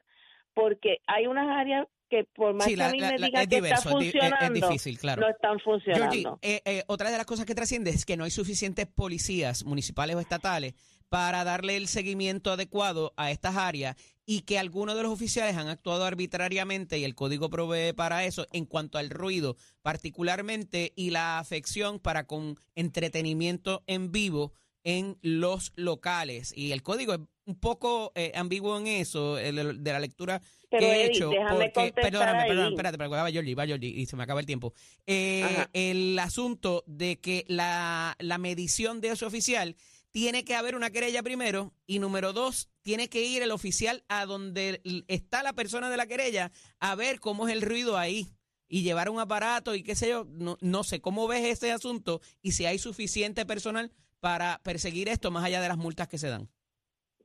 porque 0.54 0.98
hay 1.06 1.26
unas 1.26 1.48
áreas 1.48 1.86
que 2.12 2.24
por 2.34 2.52
más 2.54 2.66
Sí, 2.66 2.72
que 2.72 2.76
la- 2.76 2.88
a 2.88 2.92
mí 2.92 3.00
la- 3.00 3.10
me 3.12 3.18
la- 3.18 3.26
digan 3.26 3.42
es 3.42 3.48
que 3.48 3.54
diverso, 3.56 3.74
está 3.88 3.88
es- 3.90 4.06
es 4.06 4.12
funcionando, 4.12 4.66
difícil, 4.68 4.98
claro. 4.98 5.22
no 5.22 5.28
están 5.30 5.58
funcionando. 5.60 6.10
Georgie, 6.12 6.28
eh, 6.42 6.60
eh, 6.66 6.84
otra 6.88 7.10
de 7.10 7.16
las 7.16 7.24
cosas 7.26 7.46
que 7.46 7.54
trasciende 7.54 7.90
es 7.90 8.04
que 8.04 8.16
no 8.18 8.24
hay 8.24 8.30
suficientes 8.30 8.86
policías 8.86 9.64
municipales 9.64 10.14
o 10.16 10.20
estatales 10.20 10.74
para 11.08 11.42
darle 11.44 11.76
el 11.76 11.88
seguimiento 11.88 12.52
adecuado 12.52 13.12
a 13.16 13.30
estas 13.30 13.56
áreas 13.56 13.96
y 14.26 14.42
que 14.42 14.58
algunos 14.58 14.94
de 14.96 15.02
los 15.02 15.12
oficiales 15.12 15.56
han 15.56 15.68
actuado 15.68 16.04
arbitrariamente 16.04 16.98
y 16.98 17.04
el 17.04 17.14
código 17.14 17.50
provee 17.50 17.92
para 17.94 18.24
eso 18.24 18.46
en 18.52 18.66
cuanto 18.66 18.98
al 18.98 19.10
ruido 19.10 19.56
particularmente 19.82 20.92
y 20.96 21.10
la 21.10 21.38
afección 21.38 21.98
para 21.98 22.26
con 22.26 22.56
entretenimiento 22.74 23.82
en 23.86 24.12
vivo 24.12 24.52
en 24.84 25.16
los 25.22 25.72
locales 25.76 26.52
y 26.56 26.72
el 26.72 26.82
código 26.82 27.14
es 27.14 27.20
un 27.44 27.58
poco 27.58 28.12
eh, 28.14 28.32
ambiguo 28.34 28.78
en 28.78 28.86
eso 28.86 29.36
el- 29.38 29.82
de 29.82 29.92
la 29.92 30.00
lectura 30.00 30.40
Pero, 30.70 30.80
que 30.86 30.92
he 30.92 31.04
Eddie, 31.06 31.16
hecho 31.16 31.30
déjame 31.30 31.70
porque 31.74 31.92
perdóname, 31.92 32.44
perdóname, 32.46 32.68
espérate, 32.74 32.98
pero 32.98 33.10
va 33.10 33.30
Georgie, 33.30 33.54
va 33.54 33.66
Georgie, 33.66 33.88
y 33.88 34.06
se 34.06 34.16
me 34.16 34.22
acaba 34.22 34.40
el 34.40 34.46
tiempo. 34.46 34.72
Eh, 35.06 35.66
el 35.72 36.18
asunto 36.18 36.84
de 36.86 37.20
que 37.20 37.44
la, 37.48 38.16
la 38.20 38.38
medición 38.38 39.00
de 39.00 39.08
ese 39.08 39.24
oficial 39.24 39.76
tiene 40.10 40.44
que 40.44 40.54
haber 40.54 40.76
una 40.76 40.90
querella 40.90 41.22
primero 41.22 41.72
y 41.86 41.98
número 41.98 42.32
dos, 42.32 42.68
tiene 42.82 43.08
que 43.08 43.22
ir 43.24 43.42
el 43.42 43.50
oficial 43.50 44.04
a 44.08 44.26
donde 44.26 44.80
está 45.08 45.42
la 45.42 45.52
persona 45.54 45.88
de 45.90 45.96
la 45.96 46.06
querella 46.06 46.52
a 46.80 46.94
ver 46.94 47.18
cómo 47.18 47.48
es 47.48 47.54
el 47.54 47.62
ruido 47.62 47.96
ahí 47.96 48.28
y 48.68 48.82
llevar 48.82 49.08
un 49.10 49.20
aparato 49.20 49.74
y 49.74 49.82
qué 49.82 49.94
sé 49.96 50.08
yo, 50.10 50.26
no, 50.30 50.58
no 50.60 50.84
sé 50.84 51.00
cómo 51.00 51.26
ves 51.28 51.44
ese 51.44 51.72
asunto 51.72 52.20
y 52.42 52.52
si 52.52 52.66
hay 52.66 52.78
suficiente 52.78 53.44
personal 53.46 53.90
para 54.20 54.60
perseguir 54.62 55.08
esto 55.08 55.30
más 55.30 55.44
allá 55.44 55.60
de 55.60 55.68
las 55.68 55.76
multas 55.78 56.08
que 56.08 56.18
se 56.18 56.28
dan. 56.28 56.48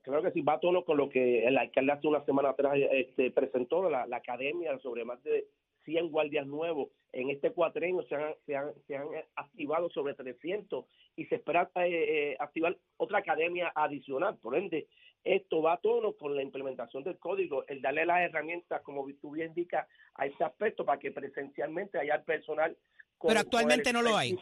Claro 0.08 0.22
que 0.22 0.30
sí, 0.30 0.40
va 0.40 0.54
a 0.54 0.58
tono 0.60 0.86
con 0.86 0.96
lo 0.96 1.10
que 1.10 1.44
el 1.46 1.58
alcalde 1.58 1.92
hace 1.92 2.06
una 2.08 2.24
semana 2.24 2.48
atrás 2.48 2.78
este, 2.92 3.30
presentó, 3.30 3.90
la, 3.90 4.06
la 4.06 4.16
academia 4.16 4.78
sobre 4.78 5.04
más 5.04 5.22
de 5.22 5.46
100 5.84 6.10
guardias 6.10 6.46
nuevos. 6.46 6.88
En 7.12 7.28
este 7.28 7.50
cuatrenio 7.52 8.02
se 8.04 8.14
han, 8.14 8.34
se 8.46 8.56
han, 8.56 8.72
se 8.86 8.96
han 8.96 9.06
activado 9.36 9.90
sobre 9.90 10.14
300 10.14 10.86
y 11.16 11.26
se 11.26 11.34
espera 11.34 11.70
eh, 11.74 12.30
eh, 12.32 12.36
activar 12.38 12.74
otra 12.96 13.18
academia 13.18 13.70
adicional. 13.74 14.38
Por 14.38 14.56
ende, 14.56 14.86
esto 15.24 15.60
va 15.60 15.74
a 15.74 15.76
tono 15.76 16.14
con 16.14 16.34
la 16.34 16.42
implementación 16.42 17.04
del 17.04 17.18
código, 17.18 17.66
el 17.66 17.82
darle 17.82 18.06
las 18.06 18.22
herramientas, 18.22 18.80
como 18.80 19.06
tú 19.20 19.32
bien 19.32 19.48
indicas, 19.48 19.86
a 20.14 20.24
ese 20.24 20.42
aspecto 20.42 20.86
para 20.86 20.98
que 20.98 21.10
presencialmente 21.10 21.98
haya 21.98 22.14
el 22.14 22.22
personal. 22.22 22.74
con- 23.18 23.28
Pero 23.28 23.40
actualmente 23.40 23.92
no 23.92 24.00
lo 24.00 24.16
hay. 24.16 24.38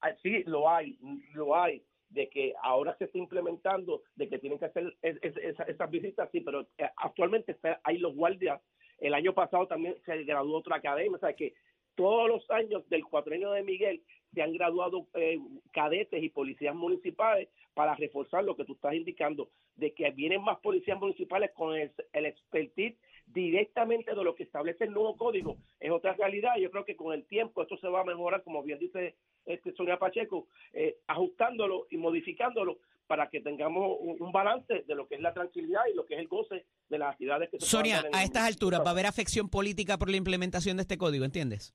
Ah, 0.00 0.14
Sí, 0.22 0.44
lo 0.44 0.66
hay, 0.70 0.96
lo 1.34 1.54
hay, 1.54 1.82
de 2.10 2.28
que 2.28 2.54
ahora 2.62 2.96
se 2.96 3.04
está 3.04 3.18
implementando, 3.18 4.02
de 4.16 4.28
que 4.28 4.38
tienen 4.38 4.58
que 4.58 4.64
hacer 4.66 4.96
es- 5.02 5.18
es- 5.22 5.36
esa- 5.36 5.64
esas 5.64 5.90
visitas, 5.90 6.28
sí, 6.32 6.40
pero 6.40 6.62
eh, 6.78 6.88
actualmente 6.96 7.56
hay 7.84 7.98
los 7.98 8.14
guardias. 8.14 8.60
El 8.98 9.14
año 9.14 9.32
pasado 9.34 9.66
también 9.66 9.94
se 10.04 10.24
graduó 10.24 10.58
otra 10.58 10.76
academia, 10.76 11.16
o 11.16 11.20
sea 11.20 11.34
que 11.34 11.54
todos 11.94 12.28
los 12.28 12.48
años 12.50 12.88
del 12.88 13.04
cuatrenio 13.04 13.50
de 13.52 13.62
Miguel 13.62 14.02
se 14.32 14.42
han 14.42 14.52
graduado 14.52 15.06
eh, 15.14 15.38
cadetes 15.72 16.22
y 16.22 16.28
policías 16.28 16.74
municipales 16.74 17.48
para 17.74 17.94
reforzar 17.94 18.44
lo 18.44 18.56
que 18.56 18.64
tú 18.64 18.74
estás 18.74 18.94
indicando, 18.94 19.50
de 19.76 19.92
que 19.92 20.10
vienen 20.10 20.42
más 20.42 20.58
policías 20.60 20.98
municipales 20.98 21.50
con 21.52 21.74
el, 21.76 21.90
el 22.12 22.26
expertise 22.26 22.96
directamente 23.32 24.14
de 24.14 24.24
lo 24.24 24.34
que 24.34 24.44
establece 24.44 24.84
el 24.84 24.92
nuevo 24.92 25.16
código. 25.16 25.56
Es 25.80 25.90
otra 25.90 26.14
realidad. 26.14 26.56
Yo 26.60 26.70
creo 26.70 26.84
que 26.84 26.96
con 26.96 27.12
el 27.12 27.26
tiempo 27.26 27.62
esto 27.62 27.76
se 27.78 27.88
va 27.88 28.00
a 28.00 28.04
mejorar, 28.04 28.42
como 28.42 28.62
bien 28.62 28.78
dice 28.78 29.16
este 29.44 29.72
Sonia 29.74 29.98
Pacheco, 29.98 30.48
eh, 30.72 30.98
ajustándolo 31.06 31.86
y 31.90 31.96
modificándolo 31.96 32.78
para 33.06 33.30
que 33.30 33.40
tengamos 33.40 33.96
un, 34.00 34.30
balance 34.32 34.84
de 34.86 34.94
lo 34.94 35.08
que 35.08 35.14
es 35.14 35.20
la 35.22 35.32
tranquilidad 35.32 35.80
y 35.90 35.96
lo 35.96 36.04
que 36.04 36.14
es 36.14 36.20
el 36.20 36.28
goce 36.28 36.66
de 36.90 36.98
las 36.98 37.12
actividades 37.12 37.48
que 37.50 37.58
se 37.58 37.64
Sonia, 37.64 38.04
a 38.12 38.22
estas 38.22 38.46
alturas 38.46 38.80
va 38.80 38.88
a 38.88 38.90
haber 38.90 39.06
afección 39.06 39.48
política 39.48 39.96
por 39.96 40.10
la 40.10 40.18
implementación 40.18 40.76
de 40.76 40.82
este 40.82 40.98
código, 40.98 41.24
¿entiendes? 41.24 41.74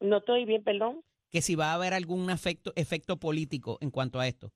No 0.00 0.18
estoy 0.18 0.44
bien, 0.44 0.64
perdón. 0.64 1.04
Que 1.30 1.42
si 1.42 1.54
va 1.54 1.70
a 1.70 1.74
haber 1.74 1.94
algún 1.94 2.28
efecto, 2.30 2.72
efecto 2.74 3.18
político 3.18 3.78
en 3.80 3.90
cuanto 3.90 4.18
a 4.18 4.26
esto. 4.26 4.52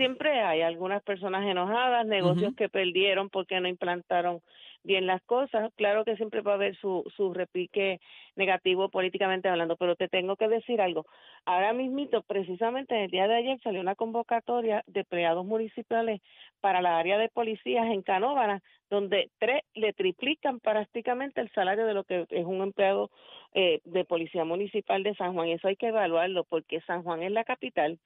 Siempre 0.00 0.40
hay 0.40 0.62
algunas 0.62 1.02
personas 1.02 1.46
enojadas, 1.46 2.06
negocios 2.06 2.54
que 2.56 2.70
perdieron 2.70 3.28
porque 3.28 3.60
no 3.60 3.68
implantaron 3.68 4.40
bien 4.82 5.06
las 5.06 5.20
cosas. 5.24 5.70
Claro 5.76 6.06
que 6.06 6.16
siempre 6.16 6.40
va 6.40 6.52
a 6.52 6.54
haber 6.54 6.74
su, 6.76 7.04
su 7.14 7.34
repique 7.34 8.00
negativo 8.34 8.88
políticamente 8.88 9.50
hablando, 9.50 9.76
pero 9.76 9.96
te 9.96 10.08
tengo 10.08 10.36
que 10.36 10.48
decir 10.48 10.80
algo. 10.80 11.04
Ahora 11.44 11.74
mismito, 11.74 12.22
precisamente 12.22 12.94
en 12.94 13.02
el 13.02 13.10
día 13.10 13.28
de 13.28 13.34
ayer 13.34 13.60
salió 13.60 13.82
una 13.82 13.94
convocatoria 13.94 14.82
de 14.86 15.00
empleados 15.00 15.44
municipales 15.44 16.22
para 16.62 16.80
la 16.80 16.96
área 16.96 17.18
de 17.18 17.28
policías 17.28 17.84
en 17.84 18.00
Canóvana, 18.00 18.62
donde 18.88 19.28
tres 19.38 19.64
le 19.74 19.92
triplican 19.92 20.60
prácticamente 20.60 21.42
el 21.42 21.52
salario 21.52 21.84
de 21.84 21.92
lo 21.92 22.04
que 22.04 22.24
es 22.30 22.46
un 22.46 22.62
empleado 22.62 23.10
eh, 23.52 23.82
de 23.84 24.06
policía 24.06 24.46
municipal 24.46 25.02
de 25.02 25.14
San 25.16 25.34
Juan. 25.34 25.48
Eso 25.48 25.68
hay 25.68 25.76
que 25.76 25.88
evaluarlo 25.88 26.44
porque 26.44 26.80
San 26.86 27.02
Juan 27.02 27.22
es 27.22 27.32
la 27.32 27.44
capital 27.44 27.98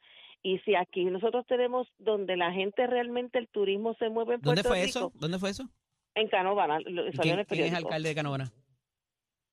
y 0.45 0.59
si 0.61 0.77
aquí 0.77 1.05
nosotros 1.07 1.45
tenemos 1.49 1.89
donde 1.99 2.37
la 2.37 2.53
gente 2.53 2.87
realmente 2.87 3.39
el 3.41 3.49
turismo 3.49 3.95
se 3.95 4.09
mueve 4.11 4.35
en 4.37 4.41
¿Dónde 4.43 4.63
Puerto 4.63 4.69
fue 4.69 4.85
Rico, 4.87 4.99
eso? 4.99 5.13
¿Dónde 5.17 5.39
fue 5.41 5.51
eso? 5.51 5.65
en 6.15 6.29
Canovana, 6.29 6.79
lo- 6.85 7.09
¿Y 7.09 7.13
salió 7.15 7.33
en 7.33 7.45
¿Quién, 7.45 7.59
quién 7.63 7.65
es 7.67 7.75
alcalde 7.75 8.11
de 8.11 8.15
Canóvana? 8.15 8.53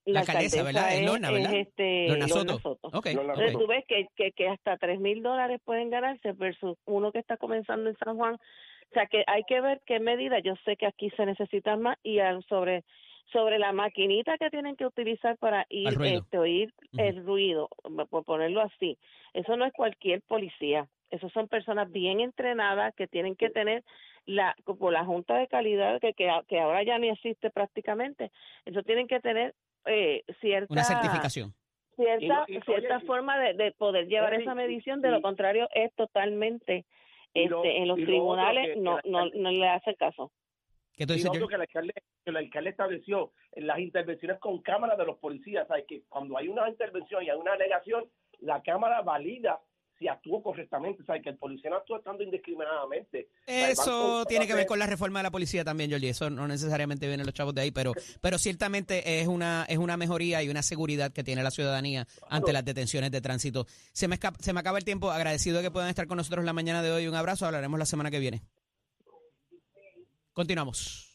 La, 0.05 0.19
alcaldesa, 0.21 0.63
¿verdad? 0.63 0.93
Es 0.95 1.05
Lorna, 1.05 1.31
¿verdad? 1.31 1.53
este, 1.53 2.07
Lorna 2.07 2.27
Lorna 2.27 2.59
Soto. 2.59 2.77
Entonces 3.05 3.51
Soto. 3.51 3.59
tú 3.59 3.67
ves 3.67 3.83
que, 3.87 4.07
que, 4.15 4.31
que 4.31 4.47
hasta 4.49 4.77
tres 4.77 4.99
mil 4.99 5.21
dólares 5.23 5.61
pueden 5.63 5.89
ganarse 5.91 6.31
versus 6.33 6.77
uno 6.85 7.11
que 7.11 7.19
está 7.19 7.37
comenzando 7.37 7.89
en 7.89 7.97
San 7.97 8.17
Juan. 8.17 8.33
O 8.35 8.93
sea 8.93 9.05
que 9.05 9.23
hay 9.27 9.43
que 9.47 9.61
ver 9.61 9.79
qué 9.85 9.99
medida. 9.99 10.39
Yo 10.39 10.53
sé 10.65 10.75
que 10.75 10.87
aquí 10.87 11.09
se 11.11 11.25
necesitan 11.25 11.81
más 11.81 11.97
y 12.03 12.17
al- 12.19 12.43
sobre 12.45 12.83
sobre 13.31 13.59
la 13.59 13.71
maquinita 13.71 14.37
que 14.37 14.49
tienen 14.49 14.75
que 14.75 14.85
utilizar 14.85 15.37
para 15.37 15.65
ir 15.69 15.87
este 16.17 16.37
oír 16.37 16.73
el 16.97 17.25
ruido, 17.25 17.69
por 18.09 18.23
ponerlo 18.25 18.61
así. 18.61 18.97
Eso 19.33 19.55
no 19.57 19.65
es 19.65 19.73
cualquier 19.73 20.21
policía. 20.21 20.87
Esos 21.09 21.31
son 21.33 21.47
personas 21.47 21.91
bien 21.91 22.19
entrenadas 22.21 22.93
que 22.95 23.07
tienen 23.07 23.35
que 23.35 23.49
tener 23.49 23.83
la 24.25 24.55
como 24.63 24.91
la 24.91 25.03
junta 25.05 25.35
de 25.37 25.47
calidad 25.47 25.99
que 25.99 26.13
que, 26.13 26.29
que 26.47 26.59
ahora 26.59 26.83
ya 26.83 26.97
ni 26.99 27.09
existe 27.09 27.49
prácticamente. 27.49 28.31
Eso 28.65 28.81
tienen 28.83 29.07
que 29.07 29.19
tener 29.19 29.53
eh, 29.85 30.23
cierta 30.39 30.71
Una 30.71 30.83
certificación. 30.83 31.53
cierta 31.95 32.23
Y 32.23 32.27
no- 32.27 32.43
y, 32.47 32.61
cierta 32.61 32.97
oye, 32.97 33.05
forma 33.07 33.37
de, 33.39 33.53
de 33.55 33.71
poder 33.73 34.07
llevar 34.07 34.33
esa 34.35 34.55
medición 34.55 35.01
de 35.01 35.09
y- 35.09 35.11
lo 35.11 35.21
contrario 35.21 35.67
es 35.73 35.93
totalmente 35.95 36.85
lo- 37.33 37.63
este 37.63 37.77
en 37.77 37.87
los 37.87 37.97
lo 37.99 38.05
tribunales 38.05 38.67
que- 38.73 38.79
no 38.79 38.99
no 39.05 39.25
no 39.33 39.51
le 39.51 39.67
hacen 39.67 39.95
caso 39.95 40.31
¿Qué 41.01 41.07
tú 41.07 41.13
dices, 41.13 41.29
otro 41.29 41.47
que 41.47 41.55
el 41.55 41.61
alcalde, 41.61 41.93
que 42.23 42.29
el 42.29 42.37
alcalde 42.37 42.69
estableció 42.69 43.31
en 43.53 43.67
las 43.67 43.79
intervenciones 43.79 44.39
con 44.39 44.61
cámaras 44.61 44.97
de 44.97 45.05
los 45.05 45.17
policías, 45.17 45.67
¿sabes? 45.67 45.85
que 45.87 46.03
cuando 46.09 46.37
hay 46.37 46.47
una 46.47 46.69
intervención 46.69 47.23
y 47.23 47.29
hay 47.29 47.37
una 47.37 47.53
alegación, 47.53 48.05
la 48.39 48.61
cámara 48.61 49.01
valida 49.01 49.59
si 49.97 50.07
actuó 50.07 50.41
correctamente, 50.41 51.03
¿sabes? 51.05 51.21
que 51.21 51.29
el 51.29 51.37
policía 51.37 51.69
no 51.69 51.75
actúa 51.75 51.99
estando 51.99 52.23
indiscriminadamente. 52.23 53.29
Eso 53.45 54.25
tiene 54.25 54.47
que 54.47 54.53
ver 54.55 54.65
con 54.65 54.79
la 54.79 54.87
reforma 54.87 55.19
de 55.19 55.23
la 55.23 55.29
policía 55.31 55.63
también, 55.63 55.91
Georgie. 55.91 56.09
Eso 56.09 56.29
no 56.31 56.47
necesariamente 56.47 57.05
vienen 57.07 57.25
los 57.25 57.35
chavos 57.35 57.53
de 57.53 57.61
ahí, 57.61 57.71
pero, 57.71 57.93
pero 58.19 58.39
ciertamente 58.39 59.21
es 59.21 59.27
una, 59.27 59.63
es 59.69 59.77
una 59.77 59.97
mejoría 59.97 60.41
y 60.41 60.49
una 60.49 60.63
seguridad 60.63 61.11
que 61.13 61.23
tiene 61.23 61.43
la 61.43 61.51
ciudadanía 61.51 62.07
ante 62.29 62.51
las 62.53 62.65
detenciones 62.65 63.11
de 63.11 63.21
tránsito. 63.21 63.65
Se 63.93 64.07
me, 64.07 64.15
escapa- 64.15 64.39
se 64.39 64.53
me 64.53 64.59
acaba 64.59 64.79
el 64.79 64.85
tiempo. 64.85 65.11
Agradecido 65.11 65.57
de 65.57 65.63
que 65.65 65.71
puedan 65.71 65.89
estar 65.89 66.07
con 66.07 66.17
nosotros 66.17 66.43
la 66.45 66.53
mañana 66.53 66.81
de 66.81 66.91
hoy. 66.91 67.07
Un 67.07 67.13
abrazo. 67.15 67.45
Hablaremos 67.45 67.77
la 67.77 67.85
semana 67.85 68.09
que 68.09 68.17
viene. 68.19 68.41
Continuamos. 70.33 71.11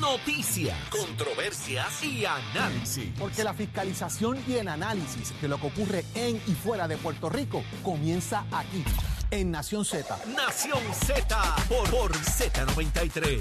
Noticias, 0.00 0.76
controversias 0.90 2.02
y 2.04 2.24
análisis. 2.26 3.10
Porque 3.18 3.42
la 3.42 3.54
fiscalización 3.54 4.38
y 4.46 4.54
el 4.54 4.68
análisis 4.68 5.32
de 5.40 5.48
lo 5.48 5.58
que 5.58 5.66
ocurre 5.66 6.04
en 6.14 6.36
y 6.36 6.52
fuera 6.52 6.86
de 6.86 6.98
Puerto 6.98 7.30
Rico 7.30 7.64
comienza 7.82 8.44
aquí, 8.52 8.84
en 9.30 9.50
Nación 9.50 9.84
Z. 9.84 10.18
Nación 10.36 10.80
Z 10.92 11.56
por, 11.68 11.90
por 11.90 12.12
Z93. 12.12 13.40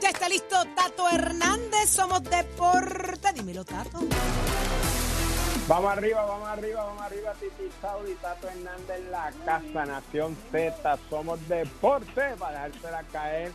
Ya 0.00 0.08
está 0.08 0.28
listo 0.28 0.56
Tato 0.74 1.08
Hernández, 1.08 1.88
somos 1.88 2.22
deporte. 2.24 3.32
Dímelo, 3.32 3.64
Tato. 3.64 4.00
Vamos 5.68 5.92
arriba, 5.92 6.24
vamos 6.24 6.48
arriba, 6.48 6.84
vamos 6.84 7.02
arriba, 7.02 7.32
Titi 7.38 7.70
Saudi, 7.80 8.14
Tato 8.14 8.48
Hernández 8.48 9.08
la 9.10 9.32
casa, 9.44 9.86
Nación 9.86 10.36
Z, 10.50 10.98
somos 11.08 11.48
deporte 11.48 12.22
para 12.36 12.66
dejársela 12.66 13.04
caer. 13.12 13.52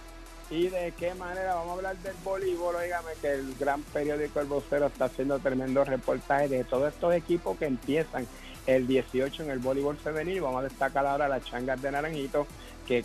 ¿Y 0.50 0.70
de 0.70 0.94
qué 0.98 1.14
manera? 1.16 1.56
Vamos 1.56 1.72
a 1.72 1.74
hablar 1.74 1.98
del 1.98 2.16
voleibol, 2.24 2.76
oígame 2.76 3.12
que 3.22 3.34
el 3.34 3.54
gran 3.56 3.82
periódico 3.84 4.40
El 4.40 4.48
Vocero 4.48 4.86
está 4.86 5.06
haciendo 5.06 5.38
tremendo 5.40 5.84
reportaje 5.84 6.48
de 6.48 6.64
todos 6.64 6.94
estos 6.94 7.14
equipos 7.14 7.58
que 7.58 7.66
empiezan 7.66 8.26
el 8.66 8.88
18 8.88 9.44
en 9.44 9.50
el 9.50 9.60
voleibol 9.60 9.98
femenil. 9.98 10.40
Vamos 10.40 10.62
a 10.62 10.70
destacar 10.70 11.06
ahora 11.06 11.28
las 11.28 11.44
changas 11.44 11.82
de 11.82 11.92
Naranjito 11.92 12.48
que 12.88 13.04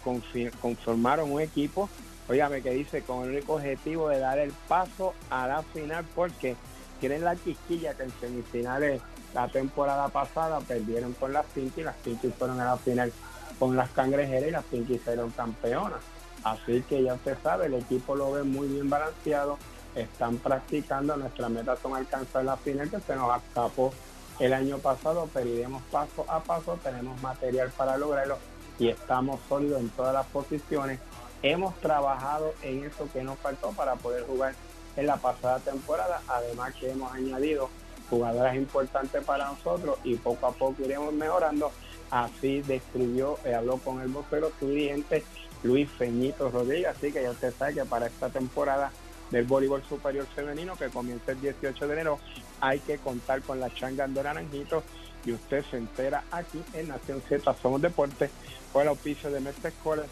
conformaron 0.60 1.32
un 1.32 1.40
equipo, 1.40 1.88
oígame 2.28 2.62
que 2.62 2.70
dice 2.70 3.02
con 3.02 3.24
el 3.24 3.30
único 3.30 3.54
objetivo 3.54 4.08
de 4.08 4.20
dar 4.20 4.38
el 4.38 4.52
paso 4.68 5.12
a 5.28 5.48
la 5.48 5.62
final 5.64 6.04
porque 6.14 6.54
quieren 7.02 7.24
la 7.24 7.34
quisquilla 7.34 7.94
que 7.94 8.04
en 8.04 8.12
semifinales 8.20 9.02
la 9.34 9.48
temporada 9.48 10.06
pasada 10.06 10.60
perdieron 10.60 11.14
con 11.14 11.32
las 11.32 11.44
Pinky, 11.46 11.82
las 11.82 11.96
Pinky 11.96 12.28
fueron 12.28 12.60
a 12.60 12.64
la 12.64 12.76
final 12.76 13.12
con 13.58 13.76
las 13.76 13.90
cangrejeras 13.90 14.48
y 14.48 14.52
las 14.52 14.64
Pinky 14.66 14.98
fueron 14.98 15.32
campeonas. 15.32 15.98
Así 16.44 16.80
que 16.88 17.02
ya 17.02 17.14
usted 17.14 17.36
sabe, 17.42 17.66
el 17.66 17.74
equipo 17.74 18.14
lo 18.14 18.30
ve 18.30 18.44
muy 18.44 18.68
bien 18.68 18.88
balanceado, 18.88 19.58
están 19.96 20.36
practicando, 20.36 21.16
nuestras 21.16 21.50
metas 21.50 21.80
son 21.80 21.96
alcanzar 21.96 22.44
la 22.44 22.56
final 22.56 22.88
que 22.88 23.00
se 23.00 23.16
nos 23.16 23.36
escapó 23.36 23.92
el 24.38 24.52
año 24.52 24.78
pasado, 24.78 25.28
pero 25.34 25.48
iremos 25.48 25.82
paso 25.90 26.24
a 26.28 26.38
paso, 26.38 26.78
tenemos 26.84 27.20
material 27.20 27.72
para 27.76 27.96
lograrlo 27.96 28.38
y 28.78 28.90
estamos 28.90 29.40
sólidos 29.48 29.80
en 29.80 29.88
todas 29.90 30.14
las 30.14 30.26
posiciones. 30.26 31.00
Hemos 31.42 31.74
trabajado 31.80 32.54
en 32.62 32.84
eso 32.84 33.08
que 33.12 33.24
nos 33.24 33.40
faltó 33.40 33.72
para 33.72 33.96
poder 33.96 34.24
jugar 34.24 34.54
en 34.96 35.06
la 35.06 35.16
pasada 35.16 35.58
temporada, 35.60 36.22
además 36.28 36.74
que 36.74 36.90
hemos 36.90 37.12
añadido 37.12 37.70
jugadoras 38.10 38.54
importantes 38.56 39.24
para 39.24 39.46
nosotros 39.46 39.98
y 40.04 40.16
poco 40.16 40.46
a 40.46 40.52
poco 40.52 40.82
iremos 40.82 41.12
mejorando. 41.14 41.72
Así 42.10 42.60
describió, 42.60 43.38
eh, 43.44 43.54
habló 43.54 43.78
con 43.78 44.02
el 44.02 44.08
vocero 44.08 44.52
su 44.60 44.68
dirigente 44.68 45.24
Luis 45.62 45.88
Feñito 45.90 46.50
Rodríguez, 46.50 46.88
así 46.88 47.10
que 47.10 47.22
ya 47.22 47.30
usted 47.30 47.54
sabe 47.58 47.74
que 47.74 47.84
para 47.86 48.06
esta 48.06 48.28
temporada 48.28 48.92
del 49.30 49.44
voleibol 49.44 49.82
superior 49.84 50.26
femenino 50.34 50.76
que 50.76 50.88
comienza 50.88 51.32
el 51.32 51.40
18 51.40 51.86
de 51.86 51.92
enero 51.94 52.18
hay 52.60 52.80
que 52.80 52.98
contar 52.98 53.40
con 53.40 53.60
la 53.60 53.72
changas 53.74 54.12
de 54.12 54.22
Naranjito 54.22 54.82
y 55.24 55.32
usted 55.32 55.64
se 55.70 55.78
entera 55.78 56.24
aquí 56.30 56.62
en 56.74 56.88
Nación 56.88 57.22
Z 57.26 57.54
Somos 57.62 57.80
Deportes 57.80 58.30
con 58.72 58.82
el 58.82 58.88
auspicio 58.88 59.30
de 59.30 59.40
Mestre 59.40 59.72
College 59.82 60.08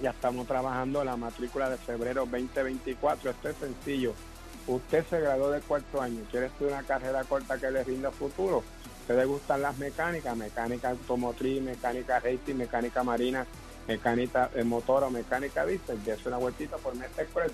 ya 0.00 0.10
estamos 0.10 0.46
trabajando 0.46 1.04
la 1.04 1.16
matrícula 1.16 1.70
de 1.70 1.76
febrero 1.76 2.26
2024. 2.26 3.30
Esto 3.30 3.48
es 3.48 3.56
sencillo. 3.56 4.14
Usted 4.66 5.04
se 5.08 5.20
graduó 5.20 5.50
de 5.50 5.60
cuarto 5.60 6.00
año, 6.00 6.22
quiere 6.30 6.46
estudiar 6.46 6.78
una 6.78 6.86
carrera 6.86 7.22
corta 7.24 7.58
que 7.58 7.70
le 7.70 7.84
rinda 7.84 8.10
futuro. 8.10 8.64
¿Usted 9.00 9.26
gustan 9.26 9.60
las 9.60 9.76
mecánicas? 9.76 10.34
Mecánica 10.34 10.88
automotriz, 10.88 11.60
mecánica 11.60 12.18
racing, 12.20 12.54
mecánica 12.54 13.04
marina, 13.04 13.46
mecánica 13.86 14.48
de 14.48 14.64
motor 14.64 15.04
o 15.04 15.10
mecánica 15.10 15.66
diésel. 15.66 16.02
Ya 16.04 16.14
es 16.14 16.24
una 16.24 16.38
vueltita 16.38 16.78
por 16.78 16.94
Mestre 16.96 17.24
Escoles 17.24 17.52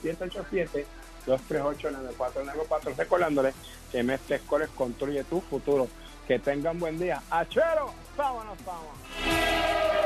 787-238-9494. 1.27 2.97
Recordándole 2.97 3.53
que 3.91 4.05
Mestre 4.05 4.37
Escoles 4.37 4.69
construye 4.77 5.25
tu 5.25 5.41
futuro. 5.41 5.89
Que 6.29 6.39
tengan 6.39 6.79
buen 6.79 6.97
día. 6.97 7.21
¡Achero! 7.29 7.93
¡Vámonos, 8.17 8.57
vamos! 8.65 10.00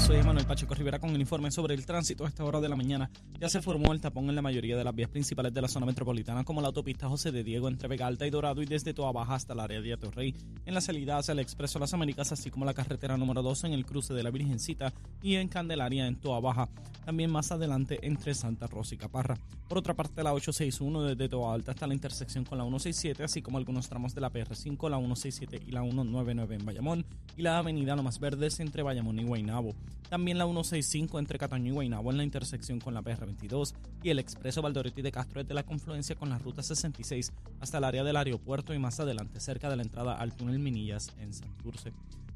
Soy 0.00 0.22
Manuel 0.22 0.44
Pacheco 0.44 0.74
Rivera 0.74 0.98
con 0.98 1.10
el 1.10 1.20
informe 1.20 1.50
sobre 1.50 1.72
el 1.72 1.86
tránsito 1.86 2.24
a 2.24 2.28
esta 2.28 2.44
hora 2.44 2.60
de 2.60 2.68
la 2.68 2.76
mañana. 2.76 3.10
Ya 3.40 3.48
se 3.48 3.62
formó 3.62 3.92
el 3.92 4.00
tapón 4.00 4.28
en 4.28 4.34
la 4.34 4.42
mayoría 4.42 4.76
de 4.76 4.84
las 4.84 4.94
vías 4.94 5.08
principales 5.08 5.54
de 5.54 5.62
la 5.62 5.68
zona 5.68 5.86
metropolitana, 5.86 6.44
como 6.44 6.60
la 6.60 6.66
autopista 6.66 7.08
José 7.08 7.32
de 7.32 7.42
Diego 7.42 7.68
entre 7.68 7.88
Vega 7.88 8.06
Alta 8.06 8.26
y 8.26 8.30
Dorado 8.30 8.60
y 8.60 8.66
desde 8.66 8.92
Toa 8.92 9.12
Baja 9.12 9.34
hasta 9.34 9.54
el 9.54 9.60
área 9.60 9.80
de 9.80 9.94
Atorrey, 9.94 10.34
en 10.66 10.74
la 10.74 10.82
salida 10.82 11.16
hacia 11.16 11.32
el 11.32 11.38
Expreso 11.38 11.78
Las 11.78 11.94
Américas, 11.94 12.32
así 12.32 12.50
como 12.50 12.66
la 12.66 12.74
carretera 12.74 13.16
número 13.16 13.40
2 13.42 13.64
en 13.64 13.72
el 13.72 13.86
cruce 13.86 14.12
de 14.12 14.22
la 14.22 14.30
Virgencita 14.30 14.92
y 15.22 15.36
en 15.36 15.48
Candelaria 15.48 16.06
en 16.06 16.16
Toa 16.16 16.40
Baja. 16.40 16.68
También 17.06 17.30
más 17.30 17.52
adelante 17.52 17.98
entre 18.02 18.34
Santa 18.34 18.66
Rosa 18.66 18.96
y 18.96 18.98
Caparra. 18.98 19.38
Por 19.68 19.78
otra 19.78 19.94
parte, 19.94 20.22
la 20.22 20.34
861 20.34 21.02
desde 21.02 21.28
Toa 21.28 21.54
Alta 21.54 21.72
hasta 21.72 21.86
la 21.86 21.94
intersección 21.94 22.44
con 22.44 22.58
la 22.58 22.64
167, 22.64 23.24
así 23.24 23.40
como 23.40 23.58
algunos 23.58 23.88
tramos 23.88 24.14
de 24.14 24.20
la 24.20 24.30
PR5, 24.30 24.90
la 24.90 24.98
167 24.98 25.62
y 25.66 25.70
la 25.70 25.82
199 25.82 26.56
en 26.56 26.66
Bayamón, 26.66 27.06
y 27.36 27.42
la 27.42 27.58
avenida 27.58 27.96
Lomas 27.96 28.18
Verdes 28.18 28.60
entre 28.60 28.82
Bayamón 28.82 29.18
y 29.18 29.24
Guaynabo. 29.24 29.74
También 30.08 30.38
la 30.38 30.44
165 30.44 31.18
entre 31.18 31.38
Cataño 31.38 31.72
y 31.72 31.74
Guaynabo 31.74 32.10
en 32.10 32.18
la 32.18 32.24
intersección 32.24 32.78
con 32.78 32.94
la 32.94 33.02
PR22 33.02 33.74
y 34.02 34.10
el 34.10 34.18
expreso 34.18 34.62
Valdoretti 34.62 35.02
de 35.02 35.10
Castro 35.12 35.42
desde 35.42 35.54
la 35.54 35.64
confluencia 35.64 36.14
con 36.14 36.28
la 36.28 36.38
ruta 36.38 36.62
66 36.62 37.32
hasta 37.60 37.78
el 37.78 37.84
área 37.84 38.04
del 38.04 38.16
aeropuerto 38.16 38.74
y 38.74 38.78
más 38.78 39.00
adelante 39.00 39.40
cerca 39.40 39.68
de 39.70 39.76
la 39.76 39.82
entrada 39.82 40.14
al 40.14 40.34
túnel 40.34 40.58
Minillas 40.58 41.12
en 41.18 41.32
Santurce. 41.32 41.92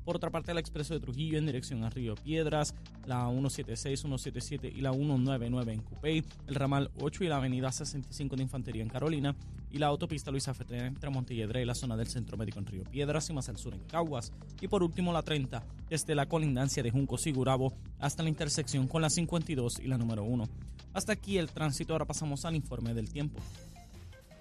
Por 0.09 0.17
otra 0.17 0.31
parte, 0.31 0.53
el 0.53 0.59
expreso 0.59 0.95
de 0.95 1.01
Trujillo 1.01 1.37
en 1.37 1.45
dirección 1.45 1.85
a 1.85 1.91
Río 1.91 2.15
Piedras, 2.15 2.75
la 3.05 3.29
176, 3.29 4.01
177 4.01 4.73
y 4.75 4.81
la 4.81 4.93
199 4.93 5.71
en 5.71 5.81
Cupey, 5.83 6.25
el 6.47 6.55
ramal 6.55 6.91
8 6.99 7.25
y 7.25 7.29
la 7.29 7.37
avenida 7.37 7.71
65 7.71 8.35
de 8.35 8.43
Infantería 8.43 8.83
en 8.83 8.89
Carolina, 8.89 9.37
y 9.71 9.79
la 9.79 9.87
autopista 9.87 10.31
Luisa 10.31 10.55
Ferrer 10.55 10.85
entre 10.85 11.11
Montelledra 11.11 11.61
y 11.61 11.65
la 11.65 11.75
zona 11.75 11.97
del 11.97 12.07
Centro 12.07 12.37
Médico 12.37 12.59
en 12.59 12.67
Río 12.67 12.85
Piedras 12.85 13.29
y 13.31 13.33
más 13.33 13.49
al 13.49 13.57
sur 13.57 13.75
en 13.75 13.81
Caguas. 13.81 14.33
Y 14.61 14.69
por 14.69 14.83
último, 14.83 15.13
la 15.13 15.23
30, 15.23 15.63
desde 15.89 16.15
la 16.15 16.27
colindancia 16.27 16.83
de 16.83 16.91
Juncos 16.91 17.27
y 17.27 17.33
Gurabo 17.33 17.73
hasta 17.99 18.23
la 18.23 18.29
intersección 18.29 18.87
con 18.87 19.03
la 19.03 19.11
52 19.11 19.81
y 19.81 19.89
la 19.89 19.99
número 19.99 20.25
1. 20.25 20.49
Hasta 20.95 21.13
aquí 21.13 21.39
el 21.39 21.51
tránsito, 21.51 21.93
ahora 21.93 22.07
pasamos 22.07 22.45
al 22.45 22.57
informe 22.57 22.95
del 22.95 23.11
tiempo. 23.11 23.41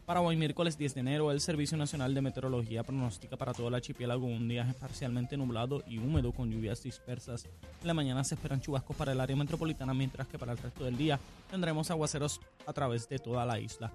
Para 0.08 0.22
hoy, 0.22 0.38
miércoles 0.38 0.78
10 0.78 0.94
de 0.94 1.00
enero, 1.02 1.32
el 1.34 1.42
Servicio 1.42 1.78
Nacional 1.78 2.14
de 2.14 2.22
Meteorología 2.22 2.82
pronostica 2.82 3.36
para 3.36 3.54
todo 3.54 3.68
el 3.68 3.76
archipiélago 3.76 4.26
un 4.26 4.48
día 4.48 4.74
parcialmente 4.80 5.36
nublado 5.36 5.84
y 5.86 5.98
húmedo 5.98 6.32
con 6.32 6.50
lluvias 6.50 6.82
dispersas. 6.82 7.44
En 7.82 7.88
la 7.88 7.94
mañana 7.94 8.24
se 8.24 8.36
esperan 8.36 8.62
chubascos 8.62 8.96
para 8.96 9.12
el 9.12 9.20
área 9.20 9.36
metropolitana, 9.36 9.94
mientras 9.94 10.30
que 10.30 10.40
para 10.40 10.54
el 10.54 10.60
resto 10.60 10.86
del 10.86 10.96
día 10.96 11.20
tendremos 11.52 11.92
aguaceros 11.92 12.40
a 12.66 12.72
través 12.72 13.10
de 13.10 13.20
toda 13.20 13.46
la 13.46 13.60
isla. 13.60 13.92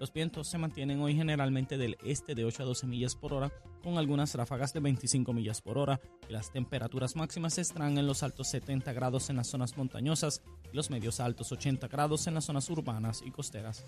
Los 0.00 0.14
vientos 0.14 0.48
se 0.48 0.56
mantienen 0.56 1.02
hoy 1.02 1.14
generalmente 1.14 1.76
del 1.76 1.98
este 2.02 2.34
de 2.34 2.46
8 2.46 2.62
a 2.62 2.66
12 2.66 2.86
millas 2.86 3.14
por 3.14 3.34
hora, 3.34 3.52
con 3.82 3.98
algunas 3.98 4.34
ráfagas 4.34 4.72
de 4.72 4.80
25 4.80 5.34
millas 5.34 5.60
por 5.60 5.76
hora, 5.76 6.00
y 6.26 6.32
las 6.32 6.50
temperaturas 6.50 7.16
máximas 7.16 7.58
estarán 7.58 7.98
en 7.98 8.06
los 8.06 8.22
altos 8.22 8.48
70 8.48 8.94
grados 8.94 9.28
en 9.28 9.36
las 9.36 9.48
zonas 9.48 9.76
montañosas 9.76 10.42
y 10.72 10.74
los 10.74 10.88
medios 10.88 11.20
altos 11.20 11.52
80 11.52 11.86
grados 11.88 12.26
en 12.26 12.32
las 12.32 12.46
zonas 12.46 12.70
urbanas 12.70 13.22
y 13.26 13.30
costeras. 13.30 13.84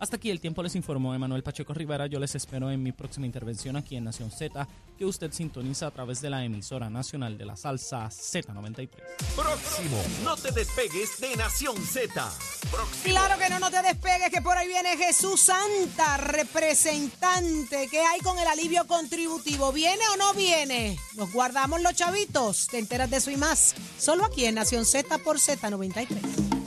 Hasta 0.00 0.16
aquí 0.16 0.30
el 0.30 0.40
tiempo 0.40 0.62
les 0.62 0.76
informó 0.76 1.14
Emanuel 1.14 1.42
Pacheco 1.42 1.74
Rivera. 1.74 2.06
Yo 2.06 2.20
les 2.20 2.34
espero 2.34 2.70
en 2.70 2.82
mi 2.82 2.92
próxima 2.92 3.26
intervención 3.26 3.76
aquí 3.76 3.96
en 3.96 4.04
Nación 4.04 4.30
Z, 4.30 4.66
que 4.96 5.04
usted 5.04 5.32
sintoniza 5.32 5.88
a 5.88 5.90
través 5.90 6.20
de 6.20 6.30
la 6.30 6.44
emisora 6.44 6.88
nacional 6.88 7.36
de 7.36 7.44
la 7.44 7.56
salsa 7.56 8.08
Z93. 8.08 8.88
Próximo, 9.34 10.02
no 10.22 10.36
te 10.36 10.52
despegues 10.52 11.20
de 11.20 11.36
Nación 11.36 11.76
Z. 11.76 12.12
Próximo. 12.70 13.02
Claro 13.04 13.38
que 13.38 13.50
no, 13.50 13.58
no 13.58 13.70
te 13.70 13.82
despegues, 13.82 14.30
que 14.30 14.40
por 14.40 14.56
ahí 14.56 14.68
viene 14.68 14.96
Jesús 14.96 15.40
Santa, 15.40 16.16
representante. 16.18 17.88
¿Qué 17.90 18.00
hay 18.00 18.20
con 18.20 18.38
el 18.38 18.46
alivio 18.46 18.86
contributivo? 18.86 19.72
¿Viene 19.72 20.02
o 20.14 20.16
no 20.16 20.32
viene? 20.34 20.96
Nos 21.16 21.32
guardamos 21.32 21.82
los 21.82 21.94
chavitos. 21.94 22.68
Te 22.68 22.78
enteras 22.78 23.10
de 23.10 23.16
eso 23.16 23.30
y 23.30 23.36
más. 23.36 23.74
Solo 23.98 24.24
aquí 24.24 24.44
en 24.44 24.54
Nación 24.54 24.84
Z 24.84 25.18
por 25.18 25.38
Z93. 25.38 26.57